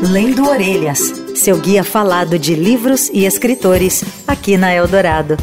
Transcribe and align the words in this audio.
Lendo 0.00 0.48
Orelhas, 0.48 1.00
seu 1.34 1.58
guia 1.58 1.82
falado 1.82 2.38
de 2.38 2.54
livros 2.54 3.08
e 3.08 3.24
escritores, 3.24 4.04
aqui 4.28 4.56
na 4.56 4.72
Eldorado. 4.72 5.36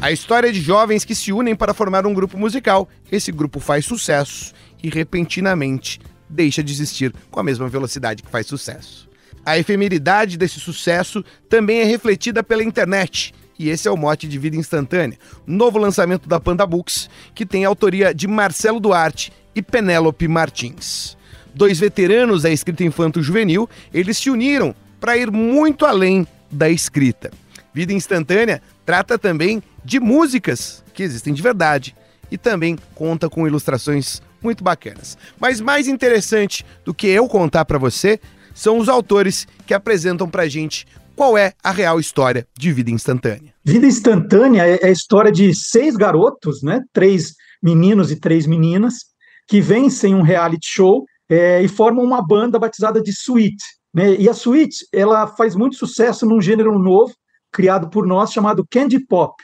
A 0.00 0.10
história 0.10 0.52
de 0.52 0.60
jovens 0.60 1.04
que 1.04 1.14
se 1.14 1.32
unem 1.32 1.54
para 1.54 1.72
formar 1.72 2.04
um 2.04 2.12
grupo 2.12 2.36
musical. 2.36 2.88
Esse 3.10 3.30
grupo 3.30 3.60
faz 3.60 3.84
sucesso 3.84 4.52
e 4.82 4.88
repentinamente 4.88 6.00
deixa 6.28 6.60
de 6.60 6.72
existir 6.72 7.14
com 7.30 7.38
a 7.38 7.44
mesma 7.44 7.68
velocidade 7.68 8.24
que 8.24 8.30
faz 8.30 8.48
sucesso. 8.48 9.08
A 9.46 9.56
efemeridade 9.56 10.36
desse 10.36 10.58
sucesso 10.58 11.24
também 11.48 11.78
é 11.78 11.84
refletida 11.84 12.42
pela 12.42 12.64
internet. 12.64 13.32
E 13.56 13.68
esse 13.70 13.86
é 13.86 13.90
o 13.92 13.96
mote 13.96 14.26
de 14.26 14.38
Vida 14.40 14.56
Instantânea, 14.56 15.18
novo 15.46 15.78
lançamento 15.78 16.28
da 16.28 16.40
Panda 16.40 16.66
Books, 16.66 17.08
que 17.32 17.46
tem 17.46 17.64
a 17.64 17.68
autoria 17.68 18.12
de 18.12 18.26
Marcelo 18.26 18.80
Duarte 18.80 19.32
e 19.54 19.62
Penélope 19.62 20.26
Martins 20.26 21.16
dois 21.54 21.78
veteranos 21.78 22.42
da 22.42 22.50
escrita 22.50 22.84
infanto-juvenil, 22.84 23.68
eles 23.92 24.18
se 24.18 24.30
uniram 24.30 24.74
para 25.00 25.16
ir 25.16 25.30
muito 25.30 25.84
além 25.84 26.26
da 26.50 26.68
escrita. 26.68 27.30
Vida 27.72 27.92
Instantânea 27.92 28.60
trata 28.84 29.18
também 29.18 29.62
de 29.84 30.00
músicas 30.00 30.82
que 30.92 31.02
existem 31.02 31.32
de 31.32 31.42
verdade 31.42 31.94
e 32.30 32.36
também 32.36 32.78
conta 32.94 33.28
com 33.28 33.46
ilustrações 33.46 34.20
muito 34.42 34.64
bacanas. 34.64 35.16
Mas 35.38 35.60
mais 35.60 35.86
interessante 35.86 36.64
do 36.84 36.94
que 36.94 37.06
eu 37.06 37.28
contar 37.28 37.64
para 37.64 37.78
você 37.78 38.18
são 38.54 38.78
os 38.78 38.88
autores 38.88 39.46
que 39.66 39.74
apresentam 39.74 40.28
para 40.28 40.48
gente 40.48 40.86
qual 41.14 41.36
é 41.36 41.52
a 41.62 41.70
real 41.70 42.00
história 42.00 42.46
de 42.58 42.72
Vida 42.72 42.90
Instantânea. 42.90 43.52
Vida 43.64 43.86
Instantânea 43.86 44.66
é 44.66 44.86
a 44.86 44.90
história 44.90 45.30
de 45.30 45.54
seis 45.54 45.94
garotos, 45.94 46.62
né? 46.62 46.80
Três 46.92 47.34
meninos 47.62 48.10
e 48.10 48.16
três 48.16 48.46
meninas 48.46 48.94
que 49.46 49.60
vencem 49.60 50.14
um 50.14 50.22
reality 50.22 50.66
show 50.66 51.04
é, 51.30 51.62
e 51.62 51.68
formam 51.68 52.04
uma 52.04 52.20
banda 52.20 52.58
batizada 52.58 53.00
de 53.00 53.10
Sweet. 53.12 53.56
Né? 53.94 54.16
E 54.16 54.28
a 54.28 54.32
Sweet 54.32 54.86
ela 54.92 55.28
faz 55.28 55.54
muito 55.54 55.76
sucesso 55.76 56.26
num 56.26 56.40
gênero 56.40 56.76
novo 56.76 57.14
criado 57.52 57.88
por 57.88 58.06
nós 58.06 58.32
chamado 58.32 58.66
Candy 58.68 58.98
Pop, 59.06 59.34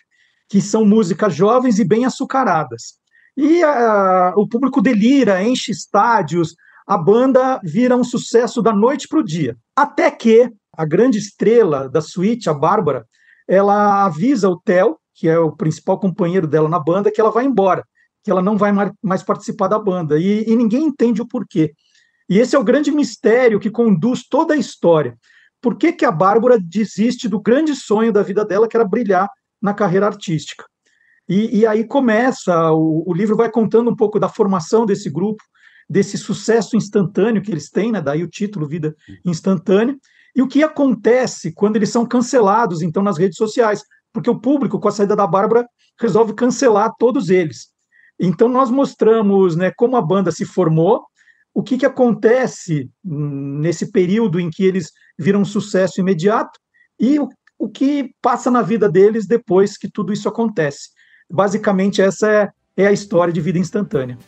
que 0.49 0.61
são 0.61 0.85
músicas 0.85 1.35
jovens 1.35 1.79
e 1.79 1.85
bem 1.85 2.05
açucaradas. 2.05 2.95
E 3.37 3.63
a, 3.63 4.33
o 4.37 4.49
público 4.49 4.83
delira, 4.83 5.43
enche 5.43 5.71
estádios, 5.71 6.55
a 6.87 6.99
banda 6.99 7.61
vira 7.63 7.97
um 7.97 8.05
sucesso 8.05 8.61
da 8.61 8.73
noite 8.73 9.07
para 9.09 9.21
o 9.21 9.25
dia. 9.25 9.57
Até 9.75 10.11
que 10.11 10.51
a 10.77 10.85
grande 10.85 11.19
estrela 11.19 11.89
da 11.89 12.01
suíte, 12.01 12.49
a 12.49 12.55
Bárbara, 12.55 13.05
ela 13.49 14.05
avisa 14.05 14.49
o 14.49 14.61
Theo, 14.61 14.97
que 15.15 15.29
é 15.29 15.39
o 15.39 15.55
principal 15.55 15.99
companheiro 15.99 16.47
dela 16.47 16.69
na 16.69 16.79
banda, 16.79 17.11
que 17.11 17.21
ela 17.21 17.31
vai 17.31 17.45
embora 17.45 17.83
que 18.27 18.31
ela 18.33 18.43
não 18.43 18.57
vai 18.57 18.73
mais 19.01 19.23
participar 19.23 19.69
da 19.69 19.79
banda, 19.79 20.19
e, 20.19 20.43
e 20.49 20.57
ninguém 20.57 20.83
entende 20.83 21.23
o 21.23 21.29
porquê. 21.29 21.73
E 22.29 22.39
esse 22.39 22.57
é 22.57 22.59
o 22.59 22.65
grande 22.65 22.91
mistério 22.91 23.61
que 23.61 23.71
conduz 23.71 24.27
toda 24.29 24.55
a 24.55 24.57
história. 24.57 25.17
Por 25.61 25.77
que, 25.77 25.93
que 25.93 26.05
a 26.05 26.11
Bárbara 26.11 26.59
desiste 26.61 27.29
do 27.29 27.41
grande 27.41 27.75
sonho 27.75 28.13
da 28.13 28.23
vida 28.23 28.45
dela, 28.45 28.69
que 28.69 28.77
era 28.77 28.87
brilhar 28.87 29.29
na 29.61 29.73
carreira 29.73 30.07
artística? 30.07 30.65
E, 31.29 31.61
e 31.61 31.67
aí 31.67 31.85
começa, 31.85 32.73
o, 32.73 33.05
o, 33.07 33.15
livro 33.15 33.37
vai 33.37 33.51
contando 33.51 33.91
um 33.91 33.97
pouco 33.97 34.21
da 34.21 34.29
formação 34.29 34.87
desse 34.87 35.11
grupo, 35.11 35.43
desse 35.89 36.17
sucesso 36.17 36.77
instantâneo 36.77 37.43
que 37.43 37.51
eles 37.51 37.69
têm, 37.69 37.91
né? 37.91 38.01
daí 38.01 38.23
o 38.23 38.29
título 38.29 38.67
Vida 38.67 38.95
Instantânea, 39.25 39.97
e 40.35 40.43
o 40.43 40.49
que 40.49 40.63
acontece 40.63 41.53
quando 41.53 41.77
eles 41.77 41.89
são 41.89 42.05
cancelados, 42.07 42.83
então, 42.83 43.03
nas 43.03 43.19
redes 43.19 43.39
sociais, 43.39 43.83
porque 44.13 44.31
o 44.31 44.39
público, 44.39 44.79
com 44.79 44.89
a 44.89 44.93
saída 44.93 45.17
da 45.17 45.27
Bárbara, 45.27 45.67
resolve 45.99 46.35
cancelar 46.35 46.93
todos 46.99 47.31
eles. 47.31 47.69
Então, 48.21 48.49
nós 48.49 48.71
mostramos 48.71 49.57
né, 49.57 49.73
como 49.77 49.97
a 49.97 50.03
banda 50.03 50.31
se 50.31 50.45
formou, 50.45 51.05
o 51.57 51.63
que, 51.63 51.79
que 51.79 51.87
acontece 51.87 52.91
nesse 53.03 53.91
período 53.91 54.39
em 54.39 54.51
que 54.51 54.63
eles 54.63 54.93
viram 55.19 55.43
sucesso 55.43 55.99
imediato 55.99 56.61
e 57.01 57.19
o, 57.19 57.31
o 57.59 57.67
que 57.67 58.11
passa 58.21 58.51
na 58.51 58.61
vida 58.61 58.91
deles 58.91 59.27
depois 59.27 59.79
que 59.79 59.91
tudo 59.91 60.13
isso 60.13 60.29
acontece. 60.29 60.91
Basicamente, 61.31 62.03
essa 62.03 62.31
é, 62.31 62.51
é 62.77 62.87
a 62.87 62.93
história 62.93 63.33
de 63.33 63.41
vida 63.41 63.59
instantânea. 63.59 64.19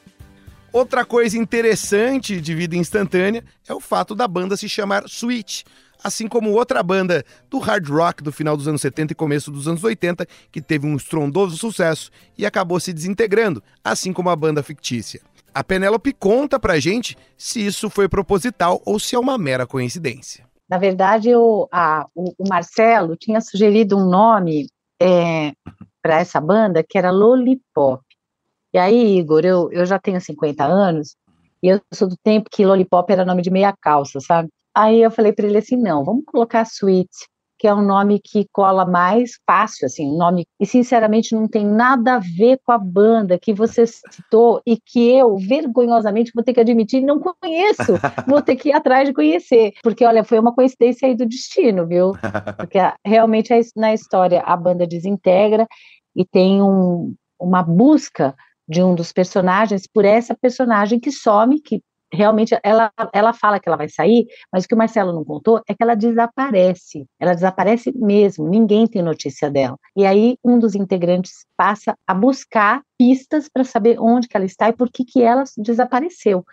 Outra 0.72 1.04
coisa 1.04 1.36
interessante 1.36 2.41
de 2.41 2.54
vida 2.54 2.75
instantânea 2.75 3.44
é 3.69 3.74
o 3.74 3.80
fato 3.80 4.14
da 4.14 4.26
banda 4.26 4.56
se 4.56 4.66
chamar 4.66 5.06
Switch, 5.06 5.64
assim 6.03 6.28
como 6.28 6.53
outra 6.53 6.82
banda 6.82 7.22
do 7.50 7.58
hard 7.58 7.91
rock 7.91 8.22
do 8.22 8.32
final 8.32 8.56
dos 8.56 8.66
anos 8.66 8.80
70 8.80 9.12
e 9.12 9.14
começo 9.14 9.50
dos 9.50 9.69
anos 9.69 9.84
80, 9.84 10.26
que 10.50 10.62
teve 10.62 10.86
um 10.86 10.97
estrondoso 10.97 11.58
sucesso 11.58 12.10
e 12.38 12.47
acabou 12.47 12.80
se 12.80 12.91
desintegrando, 12.91 13.62
assim 13.84 14.14
como 14.14 14.30
a 14.30 14.36
banda 14.36 14.62
fictícia. 14.62 15.20
A 15.58 15.64
Penélope 15.64 16.12
conta 16.12 16.56
pra 16.56 16.78
gente 16.78 17.19
se 17.36 17.66
isso 17.66 17.91
foi 17.91 18.08
proposital 18.08 18.80
ou 18.86 18.96
se 19.00 19.16
é 19.16 19.19
uma 19.19 19.36
mera 19.36 19.66
coincidência. 19.66 20.46
Na 20.70 20.78
verdade, 20.78 21.34
o, 21.34 21.69
a, 21.72 22.06
o, 22.14 22.32
o 22.38 22.48
Marcelo 22.48 23.16
tinha 23.16 23.41
sugerido 23.41 23.97
um 23.97 24.08
nome 24.08 24.68
é, 25.02 25.52
para 26.00 26.20
essa 26.20 26.41
banda 26.41 26.84
que 26.88 26.97
era 26.97 27.10
Lollipop. 27.10 28.04
E 28.72 28.78
aí, 28.78 29.18
Igor, 29.18 29.44
eu, 29.44 29.68
eu 29.72 29.84
já 29.84 29.98
tenho 29.98 30.20
50 30.20 30.64
anos 30.64 31.16
e 31.60 31.66
eu 31.66 31.80
sou 31.92 32.08
do 32.08 32.16
tempo 32.22 32.48
que 32.48 32.64
Lollipop 32.64 33.12
era 33.12 33.24
nome 33.24 33.42
de 33.42 33.50
meia 33.50 33.74
calça, 33.80 34.20
sabe? 34.20 34.48
Aí 34.72 35.02
eu 35.02 35.10
falei 35.10 35.32
para 35.32 35.44
ele 35.44 35.58
assim, 35.58 35.76
não, 35.76 36.04
vamos 36.04 36.22
colocar 36.24 36.62
Sweet, 36.62 37.10
que 37.58 37.66
é 37.66 37.74
um 37.74 37.82
nome 37.82 38.20
que 38.22 38.46
cola 38.52 38.86
mais 38.86 39.32
fácil, 39.46 39.86
assim, 39.86 40.08
um 40.08 40.16
nome 40.16 40.46
e 40.60 40.66
sinceramente 40.66 41.34
não 41.34 41.48
tem 41.48 41.66
nada 41.66 42.14
a 42.14 42.19
ver 42.19 42.60
com 42.64 42.72
a 42.72 42.78
banda 42.78 43.38
que 43.38 43.52
você 43.52 43.86
citou 43.86 44.62
e 44.66 44.76
que 44.76 45.10
eu 45.10 45.36
vergonhosamente 45.36 46.32
vou 46.34 46.44
ter 46.44 46.52
que 46.52 46.60
admitir 46.60 47.02
não 47.02 47.18
conheço, 47.18 47.94
vou 48.26 48.41
ter 48.41 48.56
que 48.56 48.68
ir 48.68 48.72
atrás 48.72 49.08
de 49.08 49.14
conhecer, 49.14 49.72
porque 49.82 50.04
olha, 50.04 50.24
foi 50.24 50.38
uma 50.38 50.54
coincidência 50.54 51.08
aí 51.08 51.14
do 51.14 51.26
destino, 51.26 51.86
viu? 51.86 52.12
Porque 52.56 52.78
realmente 53.04 53.52
na 53.76 53.94
história 53.94 54.42
a 54.44 54.56
banda 54.56 54.86
desintegra 54.86 55.66
e 56.14 56.24
tem 56.24 56.62
um, 56.62 57.14
uma 57.38 57.62
busca 57.62 58.34
de 58.68 58.82
um 58.82 58.94
dos 58.94 59.12
personagens 59.12 59.86
por 59.86 60.04
essa 60.04 60.34
personagem 60.34 61.00
que 61.00 61.10
some, 61.10 61.60
que 61.60 61.82
realmente 62.12 62.58
ela, 62.62 62.92
ela 63.12 63.32
fala 63.32 63.60
que 63.60 63.69
ela 63.69 63.76
vai 63.76 63.88
sair, 63.88 64.26
mas 64.52 64.64
o 64.64 64.69
que 64.69 64.74
o 64.74 64.78
Marcelo 64.78 65.12
não 65.12 65.24
contou 65.24 65.60
é 65.69 65.74
que 65.74 65.82
ela 65.82 65.94
desaparece. 65.94 67.06
Ela 67.20 67.34
desaparece 67.34 67.92
mesmo, 67.94 68.48
ninguém 68.48 68.86
tem 68.86 69.02
notícia 69.02 69.50
dela. 69.50 69.76
E 69.96 70.06
aí 70.06 70.36
um 70.44 70.58
dos 70.58 70.74
integrantes 70.74 71.47
passa 71.56 71.94
a 72.06 72.14
buscar 72.14 72.82
pistas 72.98 73.48
para 73.48 73.64
saber 73.64 73.98
onde 74.00 74.28
que 74.28 74.36
ela 74.36 74.47
está 74.47 74.68
e 74.68 74.72
por 74.72 74.91
que, 74.91 75.04
que 75.04 75.22
ela 75.22 75.44
desapareceu. 75.56 76.44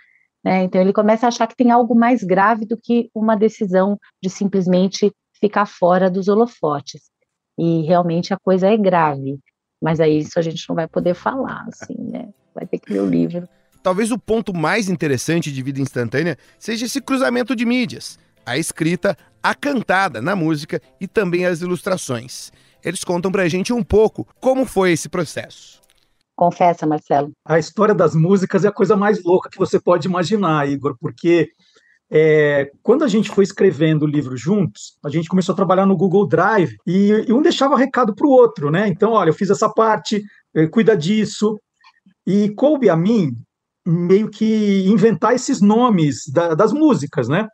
Né? 0.44 0.64
Então 0.64 0.80
ele 0.80 0.94
começa 0.94 1.26
a 1.26 1.30
achar 1.30 1.48
que 1.48 1.56
tem 1.56 1.72
algo 1.72 1.96
mais 1.96 2.24
grave 2.24 2.66
do 2.66 2.78
que 2.78 3.10
uma 3.16 3.36
decisão 3.36 3.98
de 4.22 4.30
simplesmente 4.30 5.12
ficar 5.40 5.66
fora 5.66 6.10
dos 6.10 6.28
holofotes. 6.28 7.10
E 7.58 7.82
realmente 7.84 8.34
a 8.34 8.38
coisa 8.38 8.68
é 8.68 8.78
grave. 8.78 9.40
Mas 9.82 10.00
aí 10.00 10.20
isso 10.20 10.38
a 10.38 10.42
gente 10.42 10.68
não 10.68 10.76
vai 10.76 10.88
poder 10.88 11.14
falar, 11.14 11.66
assim, 11.68 11.96
né? 11.98 12.30
Vai 12.54 12.66
ter 12.66 12.80
que 12.80 12.92
ler 12.94 13.02
o 13.02 13.06
livro. 13.06 13.48
Talvez 13.86 14.10
o 14.10 14.18
ponto 14.18 14.52
mais 14.52 14.90
interessante 14.90 15.52
de 15.52 15.62
Vida 15.62 15.80
Instantânea 15.80 16.40
seja 16.58 16.88
esse 16.88 17.00
cruzamento 17.00 17.56
de 17.56 17.68
mídias, 17.68 18.18
a 18.44 18.58
escrita, 18.58 19.16
a 19.44 19.54
cantada 19.54 20.20
na 20.24 20.36
música 20.36 20.82
e 21.00 21.08
também 21.08 21.46
as 21.46 21.62
ilustrações. 21.62 22.52
Eles 22.84 23.04
contam 23.04 23.32
pra 23.32 23.48
gente 23.48 23.72
um 23.72 23.84
pouco 23.84 24.28
como 24.42 24.66
foi 24.66 24.94
esse 24.94 25.08
processo. 25.08 25.84
Confessa, 26.36 26.88
Marcelo. 26.88 27.32
A 27.46 27.60
história 27.60 27.94
das 27.94 28.16
músicas 28.16 28.66
é 28.66 28.70
a 28.70 28.72
coisa 28.72 28.96
mais 28.96 29.24
louca 29.24 29.52
que 29.52 29.60
você 29.60 29.80
pode 29.80 30.08
imaginar, 30.08 30.68
Igor, 30.68 30.98
porque 31.00 31.50
é, 32.10 32.72
quando 32.82 33.04
a 33.04 33.08
gente 33.08 33.30
foi 33.30 33.44
escrevendo 33.44 34.02
o 34.02 34.10
livro 34.10 34.36
juntos, 34.36 34.98
a 35.06 35.12
gente 35.12 35.30
começou 35.30 35.54
a 35.54 35.56
trabalhar 35.56 35.86
no 35.86 35.96
Google 35.96 36.28
Drive 36.28 36.76
e, 36.88 37.24
e 37.28 37.32
um 37.32 37.40
deixava 37.40 37.78
recado 37.78 38.16
para 38.16 38.26
o 38.26 38.32
outro, 38.32 38.72
né? 38.72 38.88
Então, 38.88 39.12
olha, 39.12 39.30
eu 39.30 39.36
fiz 39.36 39.52
essa 39.52 39.70
parte, 39.70 40.24
eh, 40.56 40.66
cuida 40.66 40.98
disso. 40.98 41.60
E 42.28 42.50
coube 42.56 42.90
a 42.90 42.96
mim 42.98 43.38
meio 43.86 44.30
que 44.30 44.86
inventar 44.88 45.36
esses 45.36 45.62
nomes 45.62 46.24
da, 46.32 46.56
das 46.56 46.74
músicas, 46.74 47.28
né? 47.28 47.48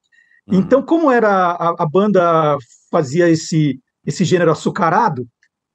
Uhum. 0.47 0.59
Então, 0.59 0.81
como 0.81 1.11
era 1.11 1.29
a, 1.29 1.75
a, 1.79 1.85
banda 1.85 2.57
fazia 2.89 3.29
esse 3.29 3.79
esse 4.05 4.25
gênero 4.25 4.51
açucarado, 4.51 5.27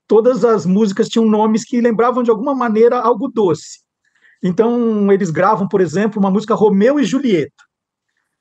todas 0.08 0.44
as 0.44 0.66
músicas 0.66 1.08
tinham 1.08 1.24
nomes 1.26 1.64
que 1.64 1.80
lembravam 1.80 2.22
de 2.22 2.30
alguma 2.30 2.54
maneira 2.54 2.98
algo 2.98 3.28
doce. 3.28 3.80
Então, 4.42 5.12
eles 5.12 5.30
gravam, 5.30 5.68
por 5.68 5.80
exemplo, 5.80 6.18
uma 6.18 6.30
música 6.30 6.54
Romeu 6.54 6.98
e 6.98 7.04
Julieta. 7.04 7.64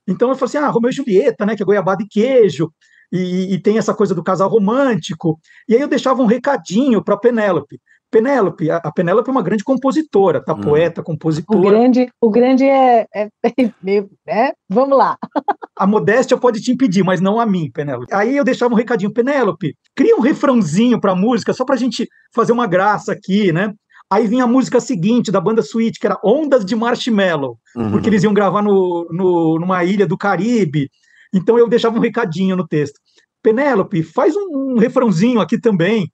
Então, 0.07 0.29
eu 0.29 0.35
falei 0.35 0.49
assim: 0.49 0.57
ah, 0.57 0.69
Romeu 0.69 0.89
e 0.89 0.93
Julieta, 0.93 1.45
né? 1.45 1.55
Que 1.55 1.63
é 1.63 1.65
goiabada 1.65 2.03
e 2.03 2.07
queijo. 2.07 2.71
E, 3.11 3.53
e, 3.53 3.61
tem 3.61 3.77
essa 3.77 3.93
coisa 3.93 4.15
do 4.15 4.23
casal 4.23 4.49
romântico. 4.49 5.39
E 5.69 5.75
aí 5.75 5.81
eu 5.81 5.87
deixava 5.87 6.21
um 6.21 6.25
recadinho 6.25 7.03
para 7.03 7.17
Penélope. 7.17 7.79
Penélope, 8.11 8.71
a, 8.71 8.91
Penélope 8.91 9.29
é 9.29 9.31
uma 9.31 9.41
grande 9.41 9.63
compositora, 9.63 10.41
tá? 10.43 10.53
Hum. 10.53 10.61
Poeta, 10.61 11.03
compositora. 11.03 11.59
O 11.59 11.63
grande, 11.63 12.09
o 12.21 12.29
grande 12.29 12.63
é, 12.63 13.05
é, 13.13 13.29
é, 13.87 14.05
é, 14.27 14.53
Vamos 14.69 14.97
lá. 14.97 15.17
A 15.77 15.85
modéstia 15.85 16.37
pode 16.37 16.61
te 16.61 16.71
impedir, 16.71 17.03
mas 17.03 17.19
não 17.19 17.37
a 17.37 17.45
mim, 17.45 17.69
Penélope. 17.69 18.07
Aí 18.13 18.37
eu 18.37 18.45
deixava 18.45 18.73
um 18.73 18.77
recadinho, 18.77 19.11
Penélope, 19.11 19.75
cria 19.93 20.15
um 20.15 20.21
refrãozinho 20.21 21.01
pra 21.01 21.13
música, 21.13 21.51
só 21.51 21.65
pra 21.65 21.75
gente 21.75 22.07
fazer 22.33 22.53
uma 22.53 22.65
graça 22.65 23.11
aqui, 23.11 23.51
né? 23.51 23.73
Aí 24.09 24.25
vinha 24.25 24.45
a 24.45 24.47
música 24.47 24.79
seguinte 24.79 25.33
da 25.33 25.41
banda 25.41 25.61
Sweet, 25.61 25.99
que 25.99 26.05
era 26.05 26.17
Ondas 26.23 26.63
de 26.63 26.77
Marshmallow, 26.77 27.57
uhum. 27.75 27.91
porque 27.91 28.07
eles 28.07 28.23
iam 28.23 28.33
gravar 28.33 28.61
no, 28.61 29.05
no, 29.11 29.59
numa 29.59 29.83
ilha 29.83 30.07
do 30.07 30.17
Caribe. 30.17 30.89
Então 31.33 31.57
eu 31.57 31.67
deixava 31.67 31.97
um 31.97 32.01
recadinho 32.01 32.55
no 32.55 32.65
texto. 32.65 32.97
Penélope, 33.43 34.01
faz 34.01 34.35
um, 34.35 34.75
um 34.75 34.79
refrãozinho 34.79 35.41
aqui 35.41 35.59
também. 35.59 36.09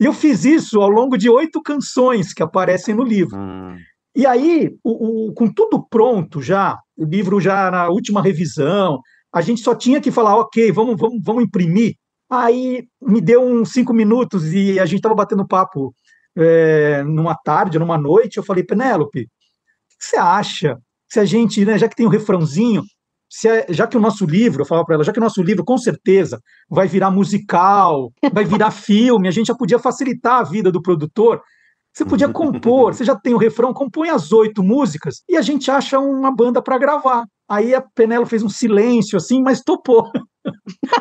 E 0.00 0.04
eu 0.04 0.12
fiz 0.12 0.44
isso 0.44 0.80
ao 0.80 0.90
longo 0.90 1.16
de 1.16 1.28
oito 1.30 1.62
canções 1.62 2.32
que 2.32 2.42
aparecem 2.42 2.94
no 2.94 3.02
livro. 3.02 3.36
Hum. 3.38 3.76
E 4.14 4.26
aí, 4.26 4.74
o, 4.82 5.28
o, 5.28 5.34
com 5.34 5.46
tudo 5.46 5.86
pronto 5.88 6.40
já, 6.40 6.78
o 6.96 7.04
livro 7.04 7.40
já 7.40 7.70
na 7.70 7.88
última 7.88 8.22
revisão, 8.22 8.98
a 9.32 9.40
gente 9.42 9.60
só 9.60 9.74
tinha 9.74 10.00
que 10.00 10.10
falar, 10.10 10.36
ok, 10.36 10.72
vamos, 10.72 10.96
vamos, 10.98 11.18
vamos 11.22 11.44
imprimir. 11.44 11.94
Aí 12.30 12.88
me 13.00 13.20
deu 13.20 13.42
uns 13.42 13.72
cinco 13.72 13.92
minutos 13.92 14.52
e 14.52 14.80
a 14.80 14.86
gente 14.86 14.96
estava 14.96 15.14
batendo 15.14 15.46
papo 15.46 15.94
é, 16.36 17.02
numa 17.04 17.34
tarde, 17.34 17.78
numa 17.78 17.98
noite. 17.98 18.38
Eu 18.38 18.42
falei, 18.42 18.64
Penélope, 18.64 19.20
o 19.20 19.24
que 19.24 20.06
você 20.06 20.16
acha? 20.16 20.78
Se 21.08 21.20
a 21.20 21.24
gente, 21.24 21.64
né, 21.64 21.78
já 21.78 21.88
que 21.88 21.94
tem 21.94 22.06
um 22.06 22.10
refrãozinho, 22.10 22.82
é, 23.44 23.66
já 23.70 23.86
que 23.86 23.96
o 23.96 24.00
nosso 24.00 24.24
livro, 24.24 24.62
eu 24.62 24.66
falava 24.66 24.86
para 24.86 24.94
ela, 24.94 25.04
já 25.04 25.12
que 25.12 25.18
o 25.18 25.22
nosso 25.22 25.42
livro 25.42 25.64
com 25.64 25.76
certeza 25.76 26.40
vai 26.70 26.86
virar 26.86 27.10
musical, 27.10 28.12
vai 28.32 28.44
virar 28.44 28.70
filme, 28.72 29.28
a 29.28 29.30
gente 29.30 29.48
já 29.48 29.54
podia 29.54 29.78
facilitar 29.78 30.40
a 30.40 30.44
vida 30.44 30.70
do 30.70 30.80
produtor. 30.80 31.42
Você 31.92 32.04
podia 32.04 32.28
compor, 32.28 32.94
você 32.94 33.04
já 33.04 33.16
tem 33.16 33.34
o 33.34 33.38
refrão, 33.38 33.74
compõe 33.74 34.10
as 34.10 34.32
oito 34.32 34.62
músicas 34.62 35.22
e 35.28 35.36
a 35.36 35.42
gente 35.42 35.70
acha 35.70 35.98
uma 35.98 36.34
banda 36.34 36.62
para 36.62 36.78
gravar. 36.78 37.26
Aí 37.48 37.74
a 37.74 37.80
Penelo 37.80 38.26
fez 38.26 38.42
um 38.42 38.48
silêncio 38.48 39.16
assim, 39.16 39.42
mas 39.42 39.62
topou. 39.62 40.10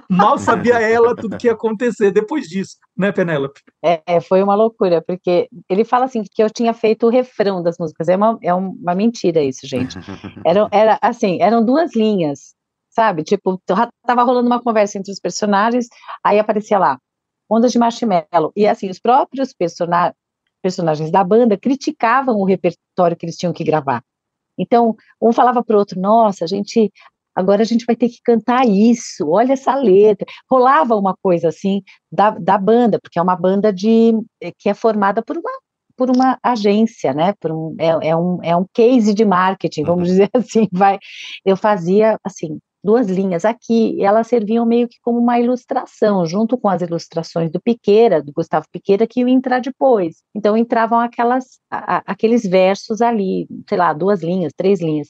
Mal 0.10 0.38
sabia 0.38 0.80
ela 0.80 1.16
tudo 1.16 1.38
que 1.38 1.48
ia 1.48 1.54
acontecer 1.54 2.12
depois 2.12 2.48
disso, 2.48 2.78
né, 2.98 3.12
Penélope? 3.12 3.62
É, 3.84 4.20
foi 4.22 4.42
uma 4.42 4.56
loucura, 4.56 5.02
porque 5.02 5.48
ele 5.70 5.84
fala 5.84 6.06
assim 6.06 6.24
que 6.24 6.42
eu 6.42 6.50
tinha 6.50 6.74
feito 6.74 7.06
o 7.08 7.10
refrão 7.10 7.62
das 7.62 7.78
músicas. 7.78 8.08
É 8.08 8.16
uma, 8.16 8.38
é 8.42 8.54
uma 8.54 8.96
mentira 8.96 9.42
isso, 9.44 9.68
gente. 9.68 9.98
Era, 10.46 10.68
era 10.72 11.00
assim, 11.02 11.42
eram 11.42 11.64
duas 11.66 11.96
linhas, 11.96 12.54
sabe? 12.90 13.24
Tipo, 13.24 13.60
tava 13.66 14.24
rolando 14.24 14.48
uma 14.48 14.62
conversa 14.62 14.98
entre 14.98 15.12
os 15.12 15.20
personagens, 15.20 15.88
aí 16.24 16.40
aparecia 16.40 16.78
lá, 16.78 17.00
Ondas 17.50 17.72
de 17.72 17.80
Marshmallow. 17.80 18.52
E 18.56 18.68
assim, 18.68 18.90
os 18.90 19.00
próprios 19.00 19.54
personagens 20.62 21.12
da 21.12 21.24
banda 21.24 21.58
criticavam 21.58 22.36
o 22.36 22.46
repertório 22.46 23.16
que 23.18 23.26
eles 23.26 23.38
tinham 23.38 23.54
que 23.54 23.64
gravar. 23.64 24.04
Então, 24.58 24.96
um 25.22 25.34
falava 25.34 25.64
para 25.64 25.76
o 25.76 25.80
outro, 25.80 26.00
nossa, 26.00 26.46
a 26.46 26.48
gente 26.48 26.92
agora 27.36 27.62
a 27.62 27.66
gente 27.66 27.86
vai 27.86 27.96
ter 27.96 28.10
que 28.10 28.20
cantar 28.24 28.66
isso, 28.68 29.30
olha 29.30 29.54
essa 29.54 29.76
letra. 29.76 30.26
Rolava 30.50 30.96
uma 30.96 31.16
coisa 31.22 31.50
assim 31.50 31.82
da, 32.12 32.32
da 32.32 32.58
banda, 32.58 33.00
porque 33.02 33.20
é 33.20 33.22
uma 33.22 33.36
banda 33.36 33.72
de 33.74 34.14
eh, 34.42 34.52
que 34.58 34.70
é 34.70 34.74
formada 34.74 35.22
por 35.24 35.38
uma 35.38 35.52
por 35.98 36.10
uma 36.10 36.38
agência, 36.44 37.14
né? 37.14 37.34
Por 37.40 37.52
um, 37.52 37.76
é, 37.80 38.10
é, 38.10 38.16
um, 38.16 38.40
é 38.44 38.56
um 38.56 38.66
case 38.74 39.14
de 39.14 39.24
marketing, 39.24 39.84
vamos 39.84 40.10
uhum. 40.10 40.16
dizer 40.16 40.30
assim. 40.36 40.68
Vai, 40.72 41.00
eu 41.46 41.56
fazia 41.56 42.20
assim 42.24 42.60
duas 42.86 43.08
linhas 43.08 43.44
aqui, 43.44 43.96
e 43.98 44.04
elas 44.04 44.28
serviam 44.28 44.64
meio 44.64 44.88
que 44.88 44.98
como 45.02 45.18
uma 45.18 45.40
ilustração, 45.40 46.24
junto 46.24 46.56
com 46.56 46.70
as 46.70 46.84
ilustrações 46.84 47.50
do 47.50 47.60
Piqueira, 47.60 48.22
do 48.22 48.32
Gustavo 48.32 48.68
Piqueira, 48.72 49.08
que 49.08 49.22
iam 49.22 49.28
entrar 49.28 49.60
depois. 49.60 50.18
Então 50.36 50.56
entravam 50.56 51.00
aquelas, 51.00 51.60
a, 51.70 52.04
aqueles 52.06 52.44
versos 52.44 53.02
ali, 53.02 53.48
sei 53.68 53.78
lá, 53.78 53.92
duas 53.92 54.22
linhas, 54.22 54.54
três 54.56 54.80
linhas. 54.80 55.08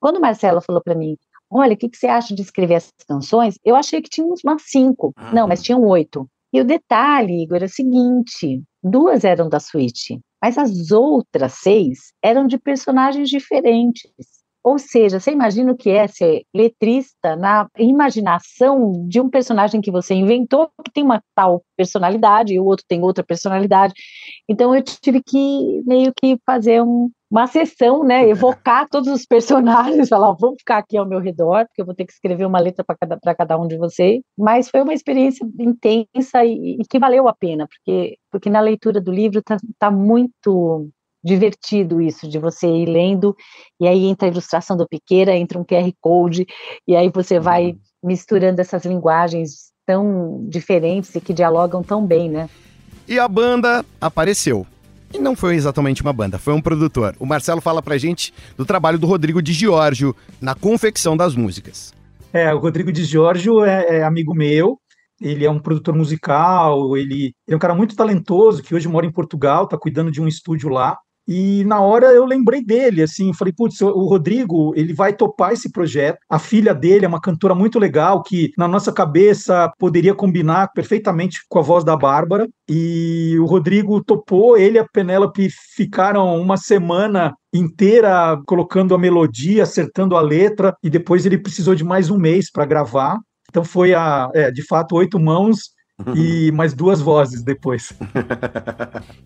Quando 0.00 0.16
o 0.16 0.20
Marcelo 0.20 0.62
falou 0.62 0.82
para 0.82 0.94
mim, 0.94 1.18
olha, 1.50 1.74
o 1.74 1.76
que, 1.76 1.88
que, 1.88 1.96
você 1.96 2.06
acha 2.06 2.34
de 2.34 2.42
escrever 2.42 2.74
essas 2.74 2.92
canções? 3.06 3.58
Eu 3.64 3.76
achei 3.76 4.00
que 4.00 4.10
tinha 4.10 4.26
umas 4.26 4.62
cinco. 4.66 5.12
Uhum. 5.18 5.34
Não, 5.34 5.48
mas 5.48 5.62
tinham 5.62 5.82
oito. 5.84 6.28
E 6.52 6.60
o 6.60 6.64
detalhe, 6.64 7.42
Igor, 7.42 7.62
é 7.62 7.66
o 7.66 7.68
seguinte: 7.68 8.62
duas 8.82 9.24
eram 9.24 9.48
da 9.48 9.60
suíte, 9.60 10.20
mas 10.42 10.56
as 10.56 10.90
outras 10.90 11.54
seis 11.54 12.12
eram 12.22 12.46
de 12.46 12.58
personagens 12.58 13.28
diferentes. 13.28 14.10
Ou 14.62 14.78
seja, 14.78 15.20
você 15.20 15.30
imagina 15.30 15.72
o 15.72 15.76
que 15.76 15.88
é 15.88 16.06
ser 16.06 16.42
letrista 16.54 17.36
na 17.36 17.68
imaginação 17.78 19.06
de 19.08 19.20
um 19.20 19.30
personagem 19.30 19.80
que 19.80 19.90
você 19.90 20.14
inventou, 20.14 20.68
que 20.84 20.92
tem 20.92 21.04
uma 21.04 21.22
tal 21.34 21.62
personalidade, 21.76 22.52
e 22.52 22.60
o 22.60 22.64
outro 22.64 22.84
tem 22.86 23.02
outra 23.02 23.24
personalidade. 23.24 23.94
Então 24.48 24.74
eu 24.74 24.82
tive 24.82 25.22
que 25.22 25.82
meio 25.86 26.12
que 26.14 26.38
fazer 26.44 26.82
um, 26.82 27.08
uma 27.30 27.46
sessão, 27.46 28.04
né? 28.04 28.28
Evocar 28.28 28.88
todos 28.88 29.08
os 29.08 29.24
personagens, 29.24 30.08
falar, 30.08 30.32
vamos 30.32 30.56
ficar 30.58 30.78
aqui 30.78 30.96
ao 30.96 31.08
meu 31.08 31.20
redor, 31.20 31.66
porque 31.66 31.82
eu 31.82 31.86
vou 31.86 31.94
ter 31.94 32.04
que 32.04 32.12
escrever 32.12 32.46
uma 32.46 32.60
letra 32.60 32.84
para 32.84 32.96
cada, 32.96 33.34
cada 33.34 33.58
um 33.58 33.66
de 33.66 33.76
vocês. 33.76 34.20
Mas 34.36 34.68
foi 34.68 34.82
uma 34.82 34.94
experiência 34.94 35.46
intensa 35.58 36.44
e, 36.44 36.78
e, 36.80 36.84
que 36.88 36.98
valeu 36.98 37.28
a 37.28 37.34
pena, 37.34 37.66
porque, 37.66 38.16
porque 38.30 38.50
na 38.50 38.60
leitura 38.60 39.00
do 39.00 39.12
livro 39.12 39.40
está 39.40 39.56
tá 39.78 39.90
muito 39.90 40.88
divertido 41.22 42.00
isso 42.00 42.28
de 42.28 42.38
você 42.38 42.66
ir 42.68 42.86
lendo 42.86 43.36
e 43.80 43.88
aí 43.88 44.04
entra 44.06 44.28
a 44.28 44.30
ilustração 44.30 44.76
do 44.76 44.88
Piqueira, 44.88 45.36
entra 45.36 45.58
um 45.58 45.64
QR 45.64 45.92
Code 46.00 46.46
e 46.86 46.94
aí 46.94 47.10
você 47.10 47.40
vai 47.40 47.72
uhum. 47.72 47.78
misturando 48.04 48.60
essas 48.60 48.84
linguagens 48.84 49.72
tão 49.84 50.46
diferentes 50.48 51.14
e 51.14 51.20
que 51.20 51.32
dialogam 51.32 51.82
tão 51.82 52.06
bem, 52.06 52.30
né? 52.30 52.48
E 53.06 53.18
a 53.18 53.26
banda 53.26 53.84
apareceu. 54.00 54.66
E 55.12 55.18
não 55.18 55.34
foi 55.34 55.54
exatamente 55.54 56.02
uma 56.02 56.12
banda, 56.12 56.38
foi 56.38 56.52
um 56.52 56.60
produtor. 56.60 57.16
O 57.18 57.26
Marcelo 57.26 57.60
fala 57.60 57.82
pra 57.82 57.96
gente 57.96 58.32
do 58.56 58.64
trabalho 58.64 58.98
do 58.98 59.06
Rodrigo 59.06 59.40
de 59.40 59.52
Giorgio 59.52 60.14
na 60.40 60.54
confecção 60.54 61.16
das 61.16 61.34
músicas. 61.34 61.94
É, 62.32 62.52
o 62.52 62.58
Rodrigo 62.58 62.92
de 62.92 63.04
Giorgio 63.04 63.64
é, 63.64 63.98
é 63.98 64.04
amigo 64.04 64.34
meu, 64.34 64.78
ele 65.20 65.44
é 65.44 65.50
um 65.50 65.58
produtor 65.58 65.94
musical, 65.94 66.96
ele, 66.96 67.14
ele, 67.14 67.34
é 67.48 67.56
um 67.56 67.58
cara 67.58 67.74
muito 67.74 67.96
talentoso 67.96 68.62
que 68.62 68.74
hoje 68.74 68.86
mora 68.86 69.06
em 69.06 69.12
Portugal, 69.12 69.64
está 69.64 69.78
cuidando 69.78 70.10
de 70.10 70.20
um 70.20 70.28
estúdio 70.28 70.68
lá. 70.68 70.98
E 71.28 71.62
na 71.64 71.78
hora 71.82 72.06
eu 72.06 72.24
lembrei 72.24 72.64
dele, 72.64 73.02
assim, 73.02 73.34
falei, 73.34 73.52
putz, 73.52 73.82
o 73.82 74.06
Rodrigo, 74.06 74.72
ele 74.74 74.94
vai 74.94 75.12
topar 75.12 75.52
esse 75.52 75.70
projeto. 75.70 76.18
A 76.26 76.38
filha 76.38 76.74
dele 76.74 77.04
é 77.04 77.08
uma 77.08 77.20
cantora 77.20 77.54
muito 77.54 77.78
legal, 77.78 78.22
que 78.22 78.50
na 78.56 78.66
nossa 78.66 78.90
cabeça 78.90 79.70
poderia 79.78 80.14
combinar 80.14 80.72
perfeitamente 80.72 81.40
com 81.46 81.58
a 81.58 81.62
voz 81.62 81.84
da 81.84 81.94
Bárbara. 81.94 82.48
E 82.66 83.36
o 83.38 83.44
Rodrigo 83.44 84.02
topou, 84.02 84.56
ele 84.56 84.78
e 84.78 84.80
a 84.80 84.88
Penélope 84.88 85.50
ficaram 85.76 86.40
uma 86.40 86.56
semana 86.56 87.34
inteira 87.52 88.40
colocando 88.46 88.94
a 88.94 88.98
melodia, 88.98 89.64
acertando 89.64 90.16
a 90.16 90.22
letra, 90.22 90.74
e 90.82 90.88
depois 90.88 91.26
ele 91.26 91.36
precisou 91.36 91.74
de 91.74 91.84
mais 91.84 92.08
um 92.08 92.16
mês 92.16 92.50
para 92.50 92.64
gravar. 92.64 93.18
Então 93.50 93.64
foi 93.64 93.92
a, 93.92 94.30
é, 94.32 94.50
de 94.50 94.66
fato, 94.66 94.94
oito 94.96 95.20
mãos 95.20 95.76
e 96.14 96.50
mais 96.52 96.74
duas 96.74 97.00
vozes 97.00 97.42
depois. 97.42 97.92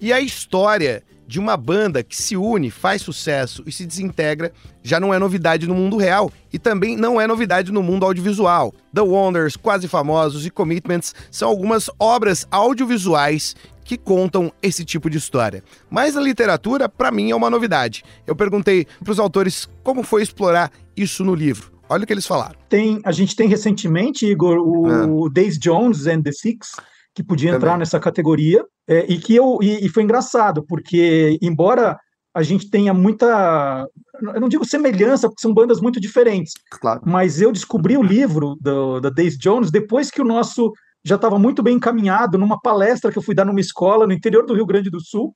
e 0.00 0.12
a 0.12 0.20
história 0.20 1.02
de 1.26 1.38
uma 1.38 1.56
banda 1.56 2.02
que 2.02 2.20
se 2.20 2.36
une, 2.36 2.70
faz 2.70 3.00
sucesso 3.00 3.62
e 3.66 3.72
se 3.72 3.86
desintegra 3.86 4.52
já 4.82 5.00
não 5.00 5.14
é 5.14 5.18
novidade 5.18 5.66
no 5.66 5.74
mundo 5.74 5.96
real 5.96 6.30
e 6.52 6.58
também 6.58 6.96
não 6.96 7.20
é 7.20 7.26
novidade 7.26 7.72
no 7.72 7.82
mundo 7.82 8.04
audiovisual. 8.04 8.74
The 8.92 9.00
Wonders, 9.00 9.56
Quase 9.56 9.88
Famosos 9.88 10.44
e 10.44 10.50
Commitments 10.50 11.14
são 11.30 11.48
algumas 11.48 11.88
obras 11.98 12.46
audiovisuais 12.50 13.54
que 13.84 13.96
contam 13.96 14.52
esse 14.62 14.84
tipo 14.84 15.08
de 15.08 15.18
história. 15.18 15.64
Mas 15.90 16.16
a 16.16 16.20
literatura, 16.20 16.88
para 16.88 17.10
mim, 17.10 17.30
é 17.30 17.34
uma 17.34 17.50
novidade. 17.50 18.04
Eu 18.26 18.36
perguntei 18.36 18.86
para 19.02 19.12
os 19.12 19.18
autores 19.18 19.68
como 19.82 20.02
foi 20.02 20.22
explorar 20.22 20.70
isso 20.96 21.24
no 21.24 21.34
livro. 21.34 21.72
Olha 21.92 22.04
o 22.04 22.06
que 22.06 22.12
eles 22.14 22.26
falaram. 22.26 22.56
Tem, 22.70 23.00
a 23.04 23.12
gente 23.12 23.36
tem 23.36 23.46
recentemente, 23.46 24.24
Igor, 24.24 24.56
o, 24.58 25.26
é. 25.26 25.30
Days 25.30 25.58
Jones 25.58 26.06
and 26.06 26.22
the 26.22 26.32
Six, 26.32 26.70
que 27.14 27.22
podia 27.22 27.50
Também. 27.50 27.58
entrar 27.58 27.78
nessa 27.78 28.00
categoria, 28.00 28.64
é, 28.88 29.04
e 29.12 29.18
que 29.18 29.34
eu 29.34 29.58
e, 29.60 29.84
e, 29.84 29.88
foi 29.90 30.02
engraçado, 30.02 30.64
porque 30.66 31.38
embora 31.42 31.98
a 32.34 32.42
gente 32.42 32.70
tenha 32.70 32.94
muita, 32.94 33.86
eu 34.34 34.40
não 34.40 34.48
digo 34.48 34.64
semelhança, 34.64 35.28
porque 35.28 35.42
são 35.42 35.52
bandas 35.52 35.82
muito 35.82 36.00
diferentes, 36.00 36.54
claro. 36.80 37.02
mas 37.04 37.42
eu 37.42 37.52
descobri 37.52 37.94
o 37.94 38.02
livro 38.02 38.56
do, 38.58 38.98
da 38.98 39.10
Days 39.10 39.36
Jones 39.36 39.70
depois 39.70 40.10
que 40.10 40.22
o 40.22 40.24
nosso 40.24 40.72
já 41.04 41.16
estava 41.16 41.38
muito 41.38 41.62
bem 41.62 41.76
encaminhado 41.76 42.38
numa 42.38 42.58
palestra 42.58 43.12
que 43.12 43.18
eu 43.18 43.22
fui 43.22 43.34
dar 43.34 43.44
numa 43.44 43.60
escola 43.60 44.06
no 44.06 44.14
interior 44.14 44.46
do 44.46 44.54
Rio 44.54 44.64
Grande 44.64 44.88
do 44.88 44.98
Sul, 44.98 45.34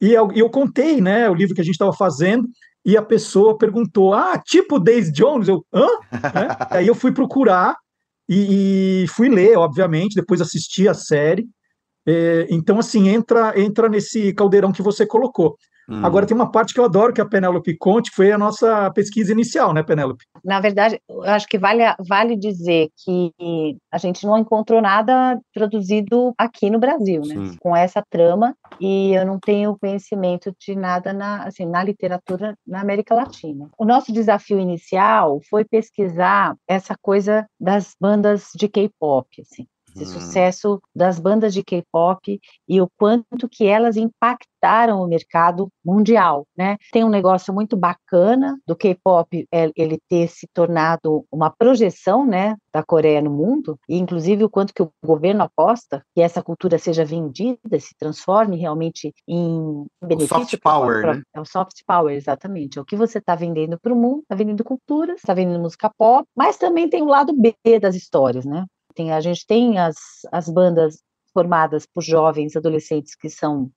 e 0.00 0.12
eu, 0.12 0.28
eu 0.32 0.48
contei, 0.48 1.00
né, 1.00 1.28
o 1.28 1.34
livro 1.34 1.56
que 1.56 1.60
a 1.60 1.64
gente 1.64 1.74
estava 1.74 1.92
fazendo, 1.92 2.48
e 2.88 2.96
a 2.96 3.02
pessoa 3.02 3.58
perguntou: 3.58 4.14
Ah, 4.14 4.40
tipo 4.42 4.80
Days 4.80 5.12
Jones? 5.12 5.46
Eu, 5.46 5.62
hã? 5.74 5.86
é? 5.86 6.08
Aí 6.78 6.86
eu 6.86 6.94
fui 6.94 7.12
procurar 7.12 7.76
e, 8.26 9.02
e, 9.02 9.08
fui 9.08 9.28
ler, 9.28 9.58
obviamente, 9.58 10.14
depois 10.14 10.40
assisti 10.40 10.88
a 10.88 10.94
série. 10.94 11.46
É, 12.06 12.46
então, 12.48 12.78
assim, 12.78 13.10
entra, 13.10 13.52
entra 13.60 13.90
nesse 13.90 14.32
caldeirão 14.32 14.72
que 14.72 14.80
você 14.80 15.04
colocou. 15.06 15.54
Hum. 15.88 16.04
Agora 16.04 16.26
tem 16.26 16.34
uma 16.34 16.50
parte 16.50 16.74
que 16.74 16.80
eu 16.80 16.84
adoro 16.84 17.14
que 17.14 17.20
a 17.20 17.26
Penélope 17.26 17.76
conte, 17.78 18.10
que 18.10 18.16
foi 18.16 18.30
a 18.30 18.36
nossa 18.36 18.90
pesquisa 18.90 19.32
inicial, 19.32 19.72
né, 19.72 19.82
Penélope? 19.82 20.24
Na 20.44 20.60
verdade, 20.60 21.00
eu 21.08 21.22
acho 21.22 21.48
que 21.48 21.58
vale, 21.58 21.82
vale 22.06 22.36
dizer 22.36 22.90
que 23.02 23.32
a 23.90 23.96
gente 23.96 24.26
não 24.26 24.36
encontrou 24.36 24.82
nada 24.82 25.40
produzido 25.54 26.34
aqui 26.36 26.68
no 26.68 26.78
Brasil, 26.78 27.22
né, 27.22 27.34
Sim. 27.34 27.56
com 27.58 27.74
essa 27.74 28.02
trama, 28.10 28.54
e 28.78 29.14
eu 29.14 29.24
não 29.24 29.38
tenho 29.38 29.78
conhecimento 29.78 30.54
de 30.60 30.76
nada 30.76 31.12
na, 31.12 31.44
assim, 31.44 31.64
na 31.64 31.82
literatura 31.82 32.54
na 32.66 32.80
América 32.82 33.14
Latina. 33.14 33.70
O 33.78 33.84
nosso 33.84 34.12
desafio 34.12 34.60
inicial 34.60 35.40
foi 35.48 35.64
pesquisar 35.64 36.54
essa 36.68 36.94
coisa 37.00 37.46
das 37.58 37.94
bandas 37.98 38.48
de 38.54 38.68
K-pop, 38.68 39.26
assim 39.40 39.66
esse 40.02 40.12
sucesso 40.12 40.80
das 40.94 41.18
bandas 41.18 41.52
de 41.52 41.62
K-pop 41.62 42.40
e 42.68 42.80
o 42.80 42.88
quanto 42.96 43.48
que 43.48 43.66
elas 43.66 43.96
impactaram 43.96 45.00
o 45.00 45.06
mercado 45.06 45.68
mundial, 45.84 46.46
né? 46.56 46.76
Tem 46.92 47.04
um 47.04 47.08
negócio 47.08 47.52
muito 47.52 47.76
bacana 47.76 48.58
do 48.66 48.76
K-pop 48.76 49.46
é, 49.52 49.70
ele 49.76 49.98
ter 50.08 50.28
se 50.28 50.46
tornado 50.52 51.24
uma 51.30 51.50
projeção, 51.50 52.26
né, 52.26 52.56
da 52.72 52.82
Coreia 52.82 53.20
no 53.22 53.30
mundo, 53.30 53.78
e 53.88 53.96
inclusive 53.96 54.44
o 54.44 54.50
quanto 54.50 54.74
que 54.74 54.82
o 54.82 54.90
governo 55.04 55.42
aposta 55.42 56.02
que 56.14 56.20
essa 56.20 56.42
cultura 56.42 56.78
seja 56.78 57.04
vendida, 57.04 57.58
se 57.78 57.94
transforme 57.98 58.56
realmente 58.56 59.12
em 59.26 59.86
benefício. 60.02 60.36
O 60.36 60.40
soft 60.40 60.60
power, 60.60 61.00
pra, 61.00 61.14
né? 61.14 61.22
É 61.34 61.40
o 61.40 61.44
soft 61.44 61.80
power, 61.86 62.14
exatamente. 62.14 62.78
É 62.78 62.82
o 62.82 62.84
que 62.84 62.96
você 62.96 63.18
está 63.18 63.34
vendendo 63.34 63.78
para 63.80 63.92
o 63.92 63.96
mundo, 63.96 64.22
está 64.22 64.34
vendendo 64.34 64.64
cultura, 64.64 65.14
está 65.14 65.34
vendendo 65.34 65.60
música 65.60 65.90
pop, 65.96 66.26
mas 66.36 66.56
também 66.56 66.88
tem 66.88 67.02
o 67.02 67.06
lado 67.06 67.32
B 67.32 67.54
das 67.80 67.94
histórias, 67.94 68.44
né? 68.44 68.64
Tem, 68.98 69.12
a 69.12 69.20
gente 69.20 69.46
tem 69.46 69.78
as, 69.78 69.96
as 70.32 70.48
bandas 70.48 71.00
formadas 71.32 71.86
por 71.86 72.02
jovens 72.02 72.56
adolescentes 72.56 73.14
que 73.14 73.30
são 73.30 73.70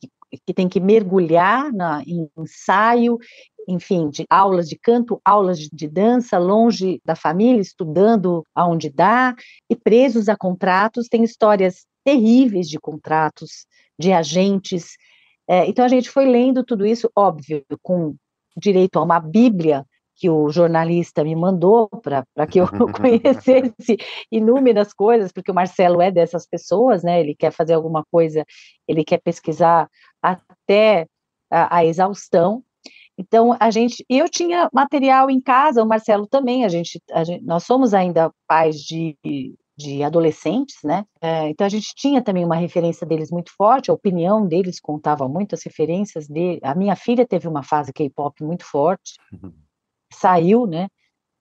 que, 0.00 0.08
que 0.46 0.54
tem 0.54 0.68
que 0.68 0.78
mergulhar 0.78 1.72
na, 1.72 2.00
em 2.06 2.30
ensaio, 2.38 3.18
enfim, 3.66 4.08
de 4.08 4.24
aulas 4.30 4.68
de 4.68 4.78
canto, 4.78 5.20
aulas 5.24 5.58
de, 5.58 5.68
de, 5.72 5.88
dança, 5.88 6.38
longe 6.38 7.02
da 7.04 7.16
família, 7.16 7.60
estudando 7.60 8.44
aonde 8.54 8.88
dá, 8.88 9.34
e 9.68 9.74
presos 9.74 10.28
a 10.28 10.36
contratos, 10.36 11.08
tem 11.08 11.24
histórias 11.24 11.84
terríveis 12.04 12.68
de 12.68 12.78
contratos, 12.78 13.66
de 13.98 14.12
agentes. 14.12 14.92
É, 15.48 15.66
então 15.66 15.84
a 15.84 15.88
gente 15.88 16.08
foi 16.08 16.26
lendo 16.26 16.62
tudo 16.62 16.86
isso, 16.86 17.10
óbvio, 17.16 17.64
com 17.82 18.14
direito 18.56 19.00
a 19.00 19.02
uma 19.02 19.18
bíblia 19.18 19.84
que 20.18 20.28
o 20.28 20.50
jornalista 20.50 21.22
me 21.22 21.36
mandou 21.36 21.88
para 21.88 22.46
que 22.46 22.58
eu 22.58 22.66
conhecesse 22.92 23.96
inúmeras 24.30 24.92
coisas, 24.92 25.30
porque 25.30 25.50
o 25.50 25.54
Marcelo 25.54 26.00
é 26.02 26.10
dessas 26.10 26.46
pessoas, 26.46 27.04
né? 27.04 27.20
Ele 27.20 27.34
quer 27.34 27.52
fazer 27.52 27.74
alguma 27.74 28.04
coisa, 28.10 28.44
ele 28.86 29.04
quer 29.04 29.18
pesquisar 29.18 29.88
até 30.20 31.06
a, 31.50 31.78
a 31.78 31.84
exaustão. 31.84 32.62
Então 33.16 33.56
a 33.58 33.70
gente, 33.70 34.04
eu 34.08 34.28
tinha 34.28 34.68
material 34.72 35.30
em 35.30 35.40
casa, 35.40 35.82
o 35.82 35.86
Marcelo 35.86 36.26
também. 36.26 36.64
A 36.64 36.68
gente, 36.68 37.00
a 37.12 37.22
gente 37.22 37.44
nós 37.44 37.64
somos 37.64 37.94
ainda 37.94 38.32
pais 38.46 38.76
de 38.76 39.16
de 39.78 40.02
adolescentes, 40.02 40.76
né? 40.82 41.04
É, 41.22 41.48
então 41.48 41.64
a 41.64 41.70
gente 41.70 41.94
tinha 41.94 42.20
também 42.20 42.44
uma 42.44 42.56
referência 42.56 43.06
deles 43.06 43.30
muito 43.30 43.52
forte, 43.56 43.90
a 43.90 43.94
opinião 43.94 44.44
deles 44.44 44.80
contava 44.80 45.28
muito, 45.28 45.54
as 45.54 45.62
referências 45.62 46.26
dele. 46.26 46.58
A 46.64 46.74
minha 46.74 46.96
filha 46.96 47.24
teve 47.24 47.46
uma 47.46 47.62
fase 47.62 47.92
K-pop 47.92 48.42
muito 48.42 48.64
forte, 48.64 49.14
uhum. 49.32 49.52
Saiu, 50.12 50.66
né? 50.66 50.88